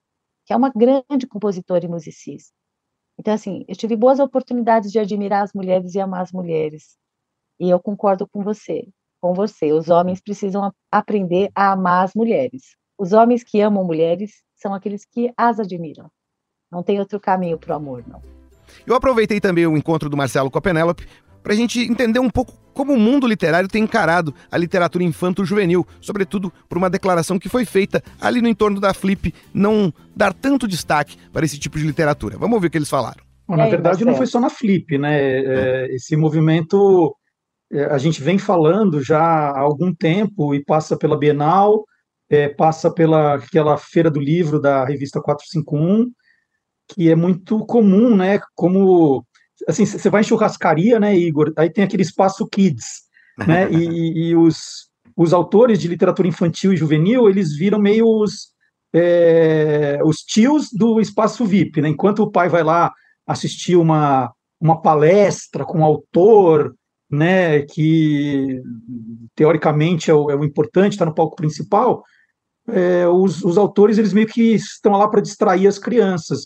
que 0.46 0.54
é 0.54 0.56
uma 0.56 0.70
grande 0.70 1.28
compositora 1.28 1.86
e 1.86 1.90
musicista. 1.90 2.54
Então, 3.18 3.34
assim, 3.34 3.64
eu 3.68 3.76
tive 3.76 3.96
boas 3.96 4.20
oportunidades 4.20 4.92
de 4.92 5.00
admirar 5.00 5.44
as 5.44 5.54
mulheres 5.54 5.96
e 5.96 6.00
amar 6.00 6.22
as 6.22 6.32
mulheres. 6.32 6.98
E 7.60 7.70
eu 7.70 7.80
concordo 7.80 8.28
com 8.28 8.44
você, 8.44 8.88
com 9.22 9.34
você. 9.34 9.72
Os 9.72 9.90
homens 9.90 10.22
precisam 10.22 10.72
aprender 10.92 11.50
a 11.56 11.72
amar 11.72 12.04
as 12.04 12.14
mulheres. 12.14 12.76
Os 12.98 13.14
homens 13.14 13.44
que 13.44 13.62
amam 13.62 13.84
mulheres 13.84 14.44
são 14.56 14.74
aqueles 14.74 15.06
que 15.06 15.32
as 15.38 15.60
admiram. 15.60 16.10
Não 16.72 16.84
tem 16.84 17.00
outro 17.00 17.20
caminho 17.20 17.58
para 17.58 17.74
o 17.74 17.76
amor, 17.78 18.04
não. 18.08 18.22
Eu 18.86 18.96
aproveitei 18.96 19.40
também 19.40 19.66
o 19.68 19.78
encontro 19.78 20.10
do 20.10 20.18
Marcelo 20.18 20.50
com 20.50 20.58
a 20.58 20.62
Penélope 20.62 21.08
para 21.46 21.54
a 21.54 21.56
gente 21.56 21.80
entender 21.80 22.18
um 22.18 22.30
pouco 22.30 22.54
como 22.74 22.92
o 22.92 23.00
mundo 23.00 23.28
literário 23.28 23.70
tem 23.70 23.84
encarado 23.84 24.34
a 24.52 24.58
literatura 24.58 25.04
infanto-juvenil, 25.04 25.86
sobretudo 26.02 26.52
por 26.68 26.76
uma 26.76 26.90
declaração 26.90 27.38
que 27.38 27.48
foi 27.48 27.66
feita 27.66 28.04
ali 28.20 28.42
no 28.42 28.48
entorno 28.48 28.80
da 28.80 28.96
Flip, 28.96 29.32
não 29.54 29.94
dar 30.16 30.34
tanto 30.34 30.68
destaque 30.68 31.16
para 31.32 31.46
esse 31.46 31.60
tipo 31.60 31.78
de 31.78 31.86
literatura. 31.86 32.36
Vamos 32.36 32.56
ouvir 32.56 32.68
o 32.68 32.72
que 32.72 32.80
eles 32.80 32.90
falaram. 32.90 33.24
Bom, 33.48 33.56
na 33.56 33.68
verdade, 33.68 34.04
não 34.04 34.16
foi 34.16 34.26
só 34.26 34.40
na 34.40 34.50
Flip, 34.50 34.98
né? 34.98 35.20
É, 35.20 35.96
esse 35.96 36.18
movimento 36.18 37.16
é, 37.72 37.86
a 37.86 38.00
gente 38.00 38.24
vem 38.24 38.40
falando 38.40 39.00
já 39.00 39.22
há 39.22 39.60
algum 39.60 39.94
tempo 39.94 40.56
e 40.56 40.66
passa 40.66 40.98
pela 40.98 41.16
Bienal, 41.16 41.86
é, 42.28 42.50
passa 42.50 42.92
pela 42.92 43.36
aquela 43.36 43.78
feira 43.78 44.10
do 44.10 44.20
livro 44.20 44.60
da 44.60 44.84
revista 44.84 45.22
451, 45.22 46.12
que 46.90 47.08
é 47.08 47.16
muito 47.16 47.64
comum, 47.68 48.16
né? 48.16 48.40
Como 48.56 49.24
assim, 49.68 49.86
você 49.86 50.10
vai 50.10 50.22
em 50.22 50.24
churrascaria, 50.24 51.00
né, 51.00 51.16
Igor? 51.16 51.54
Aí 51.58 51.70
tem 51.70 51.84
aquele 51.84 52.04
espaço 52.04 52.48
kids, 52.48 53.04
né? 53.48 53.70
e, 53.74 54.30
e 54.30 54.36
os, 54.36 54.90
os 55.16 55.34
autores 55.34 55.80
de 55.80 55.88
literatura 55.88 56.28
infantil 56.28 56.74
e 56.74 56.78
juvenil, 56.78 57.30
eles 57.30 57.56
viram 57.56 57.80
meio 57.80 58.08
os, 58.08 58.50
é, 58.94 60.00
os 60.04 60.18
tios 60.18 60.70
do 60.72 61.00
espaço 61.00 61.46
VIP, 61.46 61.82
né? 61.82 61.90
Enquanto 61.90 62.20
o 62.20 62.32
pai 62.32 62.50
vai 62.50 62.64
lá 62.64 62.92
assistir 63.28 63.76
uma, 63.76 64.32
uma 64.60 64.82
palestra 64.82 65.66
com 65.66 65.80
um 65.80 65.86
autor, 65.86 66.76
né, 67.10 67.62
que 67.62 68.62
teoricamente 69.36 70.10
é 70.10 70.14
o, 70.14 70.30
é 70.30 70.36
o 70.36 70.44
importante, 70.44 70.94
está 70.94 71.06
no 71.06 71.14
palco 71.14 71.36
principal, 71.36 72.04
é, 72.68 73.08
os, 73.08 73.44
os 73.44 73.58
autores 73.58 73.98
eles 73.98 74.14
meio 74.14 74.28
que 74.28 74.56
estão 74.56 74.94
lá 74.94 75.08
para 75.08 75.22
distrair 75.22 75.68
as 75.68 75.78
crianças. 75.78 76.46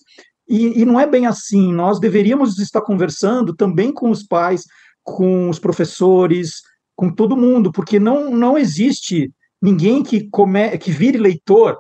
E, 0.50 0.82
e 0.82 0.86
não 0.86 1.00
é 1.00 1.06
bem 1.06 1.28
assim. 1.28 1.72
Nós 1.72 2.00
deveríamos 2.00 2.58
estar 2.58 2.82
conversando 2.82 3.56
também 3.56 3.94
com 3.94 4.10
os 4.10 4.24
pais, 4.24 4.64
com 5.04 5.50
os 5.50 5.60
professores, 5.60 6.62
com 6.96 7.10
todo 7.10 7.38
mundo, 7.38 7.72
porque 7.72 8.00
não, 8.00 8.32
não 8.32 8.58
existe 8.58 9.32
ninguém 9.62 10.04
que, 10.04 10.28
come, 10.30 10.78
que 10.78 10.92
vire 10.92 11.18
leitor 11.18 11.78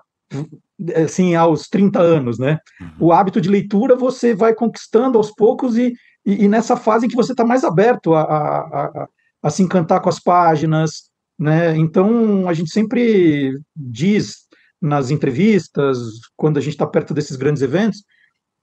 assim 0.96 1.36
aos 1.36 1.68
30 1.68 2.00
anos, 2.00 2.40
né? 2.40 2.58
Uhum. 2.80 3.08
O 3.08 3.12
hábito 3.12 3.42
de 3.42 3.50
leitura 3.50 3.96
você 3.96 4.34
vai 4.34 4.54
conquistando 4.54 5.18
aos 5.18 5.32
poucos 5.32 5.78
e, 5.78 5.94
e, 6.26 6.46
e 6.46 6.48
nessa 6.48 6.78
fase 6.78 7.06
em 7.06 7.10
que 7.10 7.16
você 7.16 7.34
está 7.34 7.44
mais 7.44 7.64
aberto 7.64 8.14
a, 8.14 8.22
a, 8.22 8.86
a, 8.86 9.08
a, 9.44 9.50
se 9.50 9.62
encantar 9.62 10.00
com 10.02 10.10
as 10.10 10.20
páginas, 10.20 11.10
né? 11.38 11.76
Então 11.76 12.48
a 12.48 12.54
gente 12.54 12.70
sempre 12.70 13.52
diz 13.76 14.48
nas 14.82 15.12
entrevistas, 15.12 15.98
quando 16.38 16.58
a 16.58 16.62
gente 16.62 16.74
está 16.74 16.88
perto 16.88 17.14
desses 17.14 17.36
grandes 17.36 17.62
eventos, 17.62 18.04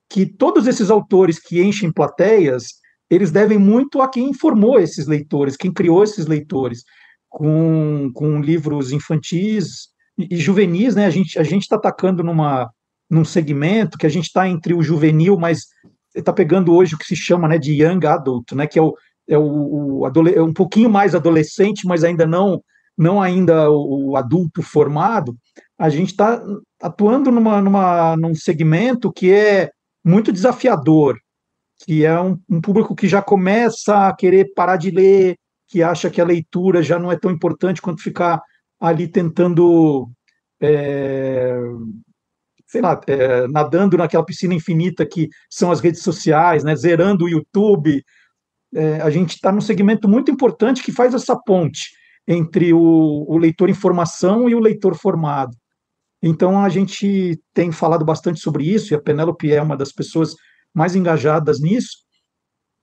que 0.09 0.27
todos 0.27 0.67
esses 0.67 0.91
autores 0.91 1.39
que 1.39 1.63
enchem 1.63 1.93
plateias, 1.93 2.67
eles 3.11 3.31
devem 3.31 3.59
muito 3.59 4.01
a 4.01 4.09
quem 4.09 4.31
informou 4.31 4.79
esses 4.79 5.07
leitores, 5.07 5.57
quem 5.57 5.73
criou 5.73 6.03
esses 6.03 6.27
leitores, 6.27 6.85
com, 7.29 8.11
com 8.15 8.41
livros 8.41 8.93
infantis 8.93 9.89
e, 10.19 10.37
juvenis, 10.37 10.95
né? 10.95 11.07
A 11.07 11.11
gente 11.11 11.39
a 11.39 11.43
está 11.43 11.77
atacando 11.77 12.23
numa 12.23 12.71
num 13.09 13.25
segmento 13.25 13.97
que 13.99 14.07
a 14.07 14.09
gente 14.09 14.25
está 14.25 14.49
entre 14.49 14.75
o 14.75 14.83
juvenil, 14.83 15.39
mas 15.39 15.67
está 16.15 16.33
pegando 16.33 16.75
hoje 16.75 16.95
o 16.95 16.99
que 16.99 17.07
se 17.07 17.15
chama, 17.15 17.47
né, 17.47 17.57
de 17.57 17.81
young 17.81 18.05
adult, 18.05 18.53
né? 18.53 18.67
Que 18.67 18.79
é 18.79 18.83
o 18.83 18.95
é 19.29 19.37
o, 19.37 20.03
o 20.03 20.29
é 20.29 20.43
um 20.43 20.53
pouquinho 20.53 20.89
mais 20.89 21.15
adolescente, 21.15 21.87
mas 21.87 22.05
ainda 22.05 22.27
não 22.27 22.63
não 22.97 23.21
ainda 23.21 23.71
o, 23.71 24.13
o 24.13 24.17
adulto 24.17 24.63
formado. 24.63 25.37
A 25.79 25.91
gente 25.91 26.11
está 26.11 26.43
atuando 26.81 27.31
numa, 27.31 27.61
numa, 27.61 28.17
num 28.17 28.35
segmento 28.35 29.13
que 29.13 29.31
é 29.31 29.71
muito 30.07 30.33
desafiador, 30.33 31.19
que 31.85 32.05
é 32.05 32.21
um, 32.21 32.39
um, 32.49 32.61
público 32.61 32.95
que 32.95 33.09
já 33.09 33.21
começa 33.21 34.07
a 34.07 34.15
querer 34.15 34.53
parar 34.55 34.77
de 34.77 34.93
ler, 34.93 35.37
que 35.67 35.83
acha 35.83 36.09
que 36.09 36.21
a 36.21 36.25
leitura 36.25 36.81
já 36.81 36.97
não 36.97 37.11
é 37.11 37.19
tão 37.19 37.29
importante 37.29 37.83
quanto 37.83 38.01
ficar 38.01 38.41
ali 38.79 39.09
tentando, 39.09 40.09
é, 40.63 41.59
sei 42.69 42.81
lá, 42.81 43.01
é, 43.09 43.49
nadando 43.49 43.97
naquela 43.97 44.25
piscina 44.25 44.55
infinita 44.55 45.05
que 45.05 45.29
são 45.51 45.73
as 45.73 45.81
redes 45.81 46.03
sociais, 46.03 46.63
né, 46.63 46.77
zerando 46.77 47.25
o 47.25 47.29
YouTube. 47.29 48.01
É, 48.77 49.01
a 49.01 49.11
gente 49.11 49.35
está 49.35 49.51
num 49.51 49.61
segmento 49.61 50.09
muito 50.09 50.31
importante 50.31 50.85
que 50.85 50.93
faz 50.93 51.15
essa 51.15 51.37
ponte 51.37 51.91
entre 52.29 52.73
o, 52.73 53.25
o 53.27 53.37
leitor 53.39 53.69
informação 53.69 54.49
e 54.49 54.55
o 54.55 54.61
leitor 54.61 54.95
formado. 54.95 55.57
Então 56.27 56.61
a 56.61 56.69
gente 56.69 57.41
tem 57.55 57.71
falado 57.71 58.05
bastante 58.05 58.41
sobre 58.41 58.65
isso, 58.65 58.93
e 58.93 58.97
a 58.97 59.01
Penélope 59.01 59.53
é 59.53 59.63
uma 59.63 59.77
das 59.77 59.93
pessoas 59.93 60.35
mais 60.75 60.97
engajadas 60.97 61.61
nisso, 61.61 61.99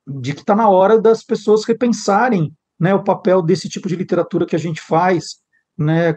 de 0.08 0.34
que 0.34 0.40
está 0.40 0.56
na 0.56 0.70
hora 0.70 1.00
das 1.00 1.24
pessoas 1.24 1.66
repensarem 1.66 2.54
né, 2.80 2.94
o 2.94 3.04
papel 3.04 3.42
desse 3.42 3.68
tipo 3.68 3.90
de 3.90 3.98
literatura 3.98 4.46
que 4.46 4.56
a 4.56 4.60
gente 4.60 4.82
faz, 4.82 5.42
né, 5.78 6.16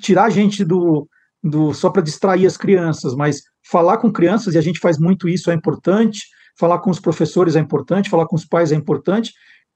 tirar 0.00 0.24
a 0.24 0.30
gente 0.30 0.64
do, 0.64 1.08
do 1.42 1.74
só 1.74 1.90
para 1.90 2.02
distrair 2.02 2.46
as 2.46 2.56
crianças, 2.56 3.12
mas 3.14 3.42
falar 3.68 3.98
com 3.98 4.12
crianças, 4.12 4.54
e 4.54 4.58
a 4.58 4.62
gente 4.62 4.78
faz 4.78 4.98
muito 4.98 5.28
isso, 5.28 5.50
é 5.50 5.54
importante, 5.54 6.20
falar 6.56 6.78
com 6.78 6.90
os 6.90 7.00
professores 7.00 7.56
é 7.56 7.60
importante, 7.60 8.08
falar 8.08 8.26
com 8.26 8.36
os 8.36 8.44
pais 8.44 8.70
é 8.70 8.76
importante, 8.76 9.32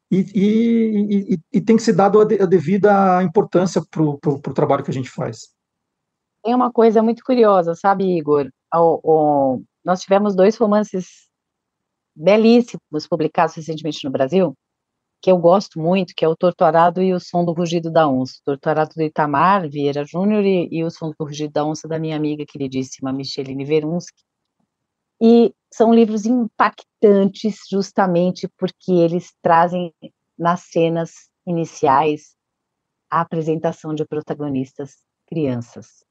e, 0.08 0.18
e, 0.34 1.34
e, 1.34 1.38
e 1.54 1.60
tem 1.60 1.76
que 1.76 1.82
ser 1.82 1.94
dado 1.94 2.20
a 2.20 2.24
devida 2.24 3.20
importância 3.24 3.82
para 3.90 4.02
o 4.04 4.54
trabalho 4.54 4.84
que 4.84 4.90
a 4.90 4.94
gente 4.94 5.10
faz. 5.10 5.55
Tem 6.46 6.54
uma 6.54 6.70
coisa 6.70 7.02
muito 7.02 7.24
curiosa, 7.24 7.74
sabe, 7.74 8.04
Igor? 8.04 8.48
O, 8.72 9.00
o, 9.02 9.62
nós 9.84 10.00
tivemos 10.00 10.36
dois 10.36 10.56
romances 10.56 11.26
belíssimos 12.14 13.08
publicados 13.10 13.56
recentemente 13.56 14.04
no 14.04 14.12
Brasil, 14.12 14.54
que 15.20 15.28
eu 15.28 15.38
gosto 15.38 15.80
muito, 15.80 16.14
que 16.16 16.24
é 16.24 16.28
o 16.28 16.36
Torturado 16.36 17.02
e 17.02 17.12
o 17.12 17.18
Som 17.18 17.44
do 17.44 17.52
Rugido 17.52 17.90
da 17.90 18.08
Onça. 18.08 18.34
Torturado 18.44 18.94
do 18.94 19.02
Itamar 19.02 19.68
Vieira 19.68 20.04
Júnior 20.04 20.44
e, 20.44 20.68
e, 20.70 20.84
o 20.84 20.90
Som 20.90 21.10
do 21.18 21.24
Rugido 21.24 21.52
da 21.52 21.64
Onça 21.64 21.88
da 21.88 21.98
minha 21.98 22.14
amiga 22.14 22.44
queridíssima 22.46 23.12
Micheline 23.12 23.64
Verunsky. 23.64 24.22
E 25.20 25.52
são 25.74 25.92
livros 25.92 26.26
impactantes 26.26 27.56
justamente 27.68 28.48
porque 28.56 28.92
eles 28.92 29.34
trazem 29.42 29.92
nas 30.38 30.60
cenas 30.60 31.28
iniciais 31.44 32.36
a 33.10 33.22
apresentação 33.22 33.92
de 33.92 34.04
protagonistas 34.04 34.92
crianças. 35.26 36.05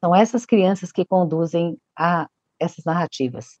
São 0.00 0.14
essas 0.14 0.46
crianças 0.46 0.92
que 0.92 1.04
conduzem 1.04 1.76
a 1.98 2.28
essas 2.58 2.84
narrativas. 2.84 3.58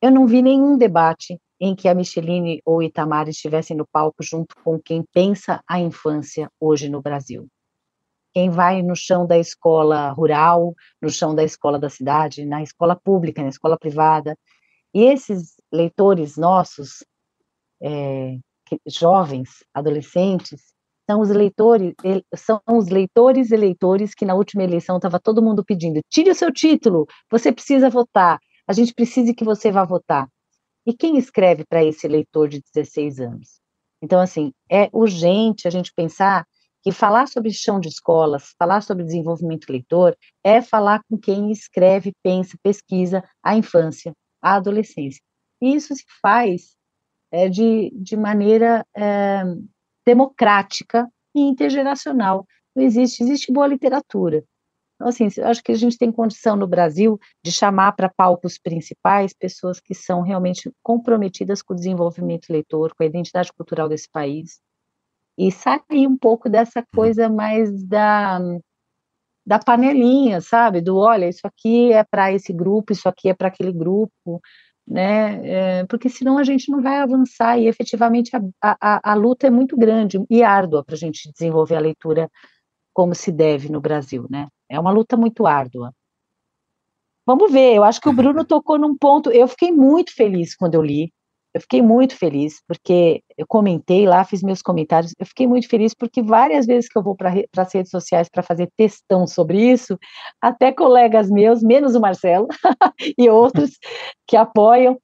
Eu 0.00 0.10
não 0.10 0.26
vi 0.26 0.42
nenhum 0.42 0.76
debate 0.76 1.38
em 1.60 1.74
que 1.74 1.88
a 1.88 1.94
Micheline 1.94 2.60
ou 2.64 2.82
Itamar 2.82 3.28
estivessem 3.28 3.76
no 3.76 3.86
palco 3.86 4.22
junto 4.22 4.54
com 4.62 4.78
quem 4.78 5.04
pensa 5.12 5.62
a 5.68 5.78
infância 5.80 6.50
hoje 6.60 6.88
no 6.88 7.00
Brasil. 7.00 7.48
Quem 8.32 8.50
vai 8.50 8.82
no 8.82 8.96
chão 8.96 9.26
da 9.26 9.38
escola 9.38 10.10
rural, 10.10 10.74
no 11.00 11.08
chão 11.08 11.34
da 11.34 11.44
escola 11.44 11.78
da 11.78 11.88
cidade, 11.88 12.44
na 12.44 12.62
escola 12.62 12.96
pública, 12.96 13.42
na 13.42 13.48
escola 13.48 13.78
privada. 13.78 14.36
E 14.92 15.04
esses 15.04 15.54
leitores 15.72 16.36
nossos, 16.36 17.04
é, 17.82 18.36
jovens, 18.86 19.64
adolescentes, 19.72 20.74
são 21.08 21.20
os 21.20 21.28
leitores, 21.28 21.94
são 22.34 22.60
os 22.70 22.88
leitores 22.88 23.50
e 23.50 24.14
que 24.16 24.24
na 24.24 24.34
última 24.34 24.62
eleição 24.62 24.96
estava 24.96 25.20
todo 25.20 25.42
mundo 25.42 25.64
pedindo: 25.64 26.00
tire 26.08 26.30
o 26.30 26.34
seu 26.34 26.52
título, 26.52 27.06
você 27.30 27.52
precisa 27.52 27.90
votar, 27.90 28.38
a 28.66 28.72
gente 28.72 28.94
precisa 28.94 29.34
que 29.34 29.44
você 29.44 29.70
vá 29.70 29.84
votar. 29.84 30.28
E 30.86 30.92
quem 30.92 31.16
escreve 31.16 31.64
para 31.66 31.84
esse 31.84 32.06
leitor 32.06 32.48
de 32.48 32.60
16 32.74 33.20
anos? 33.20 33.60
Então, 34.02 34.20
assim, 34.20 34.52
é 34.70 34.88
urgente 34.92 35.66
a 35.66 35.70
gente 35.70 35.92
pensar 35.94 36.46
que 36.82 36.92
falar 36.92 37.26
sobre 37.26 37.50
chão 37.50 37.80
de 37.80 37.88
escolas, 37.88 38.54
falar 38.58 38.82
sobre 38.82 39.04
desenvolvimento 39.04 39.70
leitor, 39.70 40.14
é 40.44 40.60
falar 40.60 41.02
com 41.08 41.16
quem 41.16 41.50
escreve, 41.50 42.12
pensa, 42.22 42.58
pesquisa 42.62 43.24
a 43.42 43.56
infância, 43.56 44.12
a 44.42 44.56
adolescência. 44.56 45.22
E 45.62 45.74
isso 45.74 45.94
se 45.94 46.04
faz 46.20 46.76
é, 47.30 47.48
de, 47.48 47.90
de 47.94 48.16
maneira 48.18 48.84
é, 48.94 49.42
democrática 50.06 51.08
e 51.34 51.40
intergeracional. 51.40 52.46
Não 52.74 52.82
existe, 52.82 53.22
existe 53.22 53.52
boa 53.52 53.66
literatura. 53.66 54.44
Então, 54.94 55.08
assim, 55.08 55.28
acho 55.42 55.62
que 55.62 55.72
a 55.72 55.76
gente 55.76 55.98
tem 55.98 56.12
condição 56.12 56.56
no 56.56 56.66
Brasil 56.66 57.18
de 57.44 57.50
chamar 57.50 57.92
para 57.92 58.08
palcos 58.08 58.58
principais 58.58 59.32
pessoas 59.32 59.80
que 59.80 59.94
são 59.94 60.22
realmente 60.22 60.70
comprometidas 60.82 61.62
com 61.62 61.74
o 61.74 61.76
desenvolvimento 61.76 62.50
leitor, 62.50 62.94
com 62.94 63.02
a 63.02 63.06
identidade 63.06 63.52
cultural 63.52 63.88
desse 63.88 64.08
país, 64.10 64.60
e 65.36 65.50
sair 65.50 66.06
um 66.06 66.16
pouco 66.16 66.48
dessa 66.48 66.84
coisa 66.94 67.28
mais 67.28 67.84
da, 67.84 68.38
da 69.44 69.58
panelinha, 69.58 70.40
sabe? 70.40 70.80
Do 70.80 70.96
olha, 70.96 71.28
isso 71.28 71.44
aqui 71.44 71.92
é 71.92 72.04
para 72.04 72.32
esse 72.32 72.52
grupo, 72.52 72.92
isso 72.92 73.08
aqui 73.08 73.28
é 73.28 73.34
para 73.34 73.48
aquele 73.48 73.72
grupo, 73.72 74.40
né? 74.86 75.80
É, 75.80 75.86
porque 75.86 76.08
senão 76.08 76.38
a 76.38 76.44
gente 76.44 76.70
não 76.70 76.82
vai 76.82 76.98
avançar 76.98 77.58
e 77.58 77.66
efetivamente 77.68 78.30
a, 78.36 78.40
a, 78.62 79.12
a 79.12 79.14
luta 79.14 79.46
é 79.46 79.50
muito 79.50 79.76
grande 79.76 80.18
e 80.28 80.42
árdua 80.42 80.84
para 80.84 80.94
a 80.94 80.98
gente 80.98 81.30
desenvolver 81.32 81.76
a 81.76 81.80
leitura 81.80 82.30
como 82.92 83.14
se 83.14 83.32
deve 83.32 83.70
no 83.70 83.80
Brasil, 83.80 84.26
né? 84.30 84.48
É 84.68 84.78
uma 84.78 84.90
luta 84.90 85.16
muito 85.16 85.46
árdua. 85.46 85.92
Vamos 87.26 87.50
ver, 87.50 87.74
eu 87.74 87.84
acho 87.84 88.00
que 88.00 88.08
o 88.08 88.12
Bruno 88.12 88.44
tocou 88.44 88.78
num 88.78 88.96
ponto. 88.96 89.30
Eu 89.30 89.48
fiquei 89.48 89.72
muito 89.72 90.14
feliz 90.14 90.54
quando 90.54 90.74
eu 90.74 90.82
li. 90.82 91.12
Eu 91.54 91.60
fiquei 91.60 91.80
muito 91.80 92.16
feliz, 92.16 92.60
porque 92.66 93.22
eu 93.38 93.46
comentei 93.46 94.06
lá, 94.06 94.24
fiz 94.24 94.42
meus 94.42 94.60
comentários. 94.60 95.12
Eu 95.16 95.24
fiquei 95.24 95.46
muito 95.46 95.68
feliz 95.68 95.94
porque 95.94 96.20
várias 96.20 96.66
vezes 96.66 96.88
que 96.88 96.98
eu 96.98 97.02
vou 97.02 97.14
para 97.14 97.32
as 97.56 97.72
redes 97.72 97.92
sociais 97.92 98.28
para 98.28 98.42
fazer 98.42 98.68
textão 98.76 99.24
sobre 99.24 99.60
isso, 99.70 99.96
até 100.42 100.72
colegas 100.72 101.30
meus, 101.30 101.62
menos 101.62 101.94
o 101.94 102.00
Marcelo 102.00 102.48
e 103.16 103.30
outros 103.30 103.70
que 104.26 104.36
apoiam, 104.36 104.98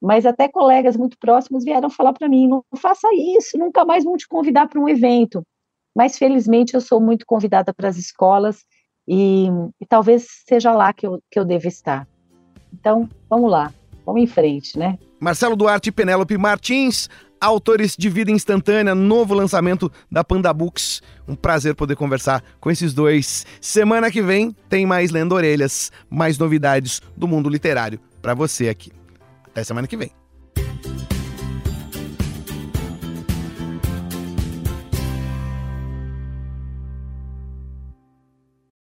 mas 0.00 0.26
até 0.26 0.46
colegas 0.46 0.94
muito 0.94 1.16
próximos 1.18 1.64
vieram 1.64 1.88
falar 1.88 2.12
para 2.12 2.28
mim: 2.28 2.48
não 2.48 2.62
faça 2.76 3.08
isso, 3.14 3.56
nunca 3.56 3.82
mais 3.86 4.04
vão 4.04 4.18
te 4.18 4.28
convidar 4.28 4.68
para 4.68 4.80
um 4.80 4.88
evento. 4.88 5.42
Mas 5.96 6.18
felizmente 6.18 6.74
eu 6.74 6.82
sou 6.82 7.00
muito 7.00 7.24
convidada 7.24 7.72
para 7.72 7.88
as 7.88 7.96
escolas 7.96 8.62
e, 9.08 9.46
e 9.80 9.86
talvez 9.88 10.26
seja 10.46 10.70
lá 10.72 10.92
que 10.92 11.06
eu, 11.06 11.18
que 11.30 11.38
eu 11.38 11.46
devo 11.46 11.66
estar. 11.66 12.06
Então, 12.72 13.08
vamos 13.30 13.50
lá, 13.50 13.72
vamos 14.04 14.20
em 14.20 14.26
frente, 14.26 14.78
né? 14.78 14.98
Marcelo 15.24 15.56
Duarte 15.56 15.88
e 15.88 15.92
Penélope 15.92 16.36
Martins, 16.36 17.08
autores 17.40 17.96
de 17.96 18.10
Vida 18.10 18.30
Instantânea, 18.30 18.94
novo 18.94 19.32
lançamento 19.32 19.90
da 20.12 20.22
Panda 20.22 20.52
Books. 20.52 21.00
Um 21.26 21.34
prazer 21.34 21.74
poder 21.74 21.96
conversar 21.96 22.44
com 22.60 22.70
esses 22.70 22.92
dois. 22.92 23.46
Semana 23.58 24.10
que 24.10 24.20
vem 24.20 24.54
tem 24.68 24.84
mais 24.84 25.10
Lendo 25.10 25.34
Orelhas, 25.34 25.90
mais 26.10 26.36
novidades 26.36 27.00
do 27.16 27.26
mundo 27.26 27.48
literário 27.48 27.98
para 28.20 28.34
você 28.34 28.68
aqui. 28.68 28.92
Até 29.46 29.64
semana 29.64 29.88
que 29.88 29.96
vem. 29.96 30.23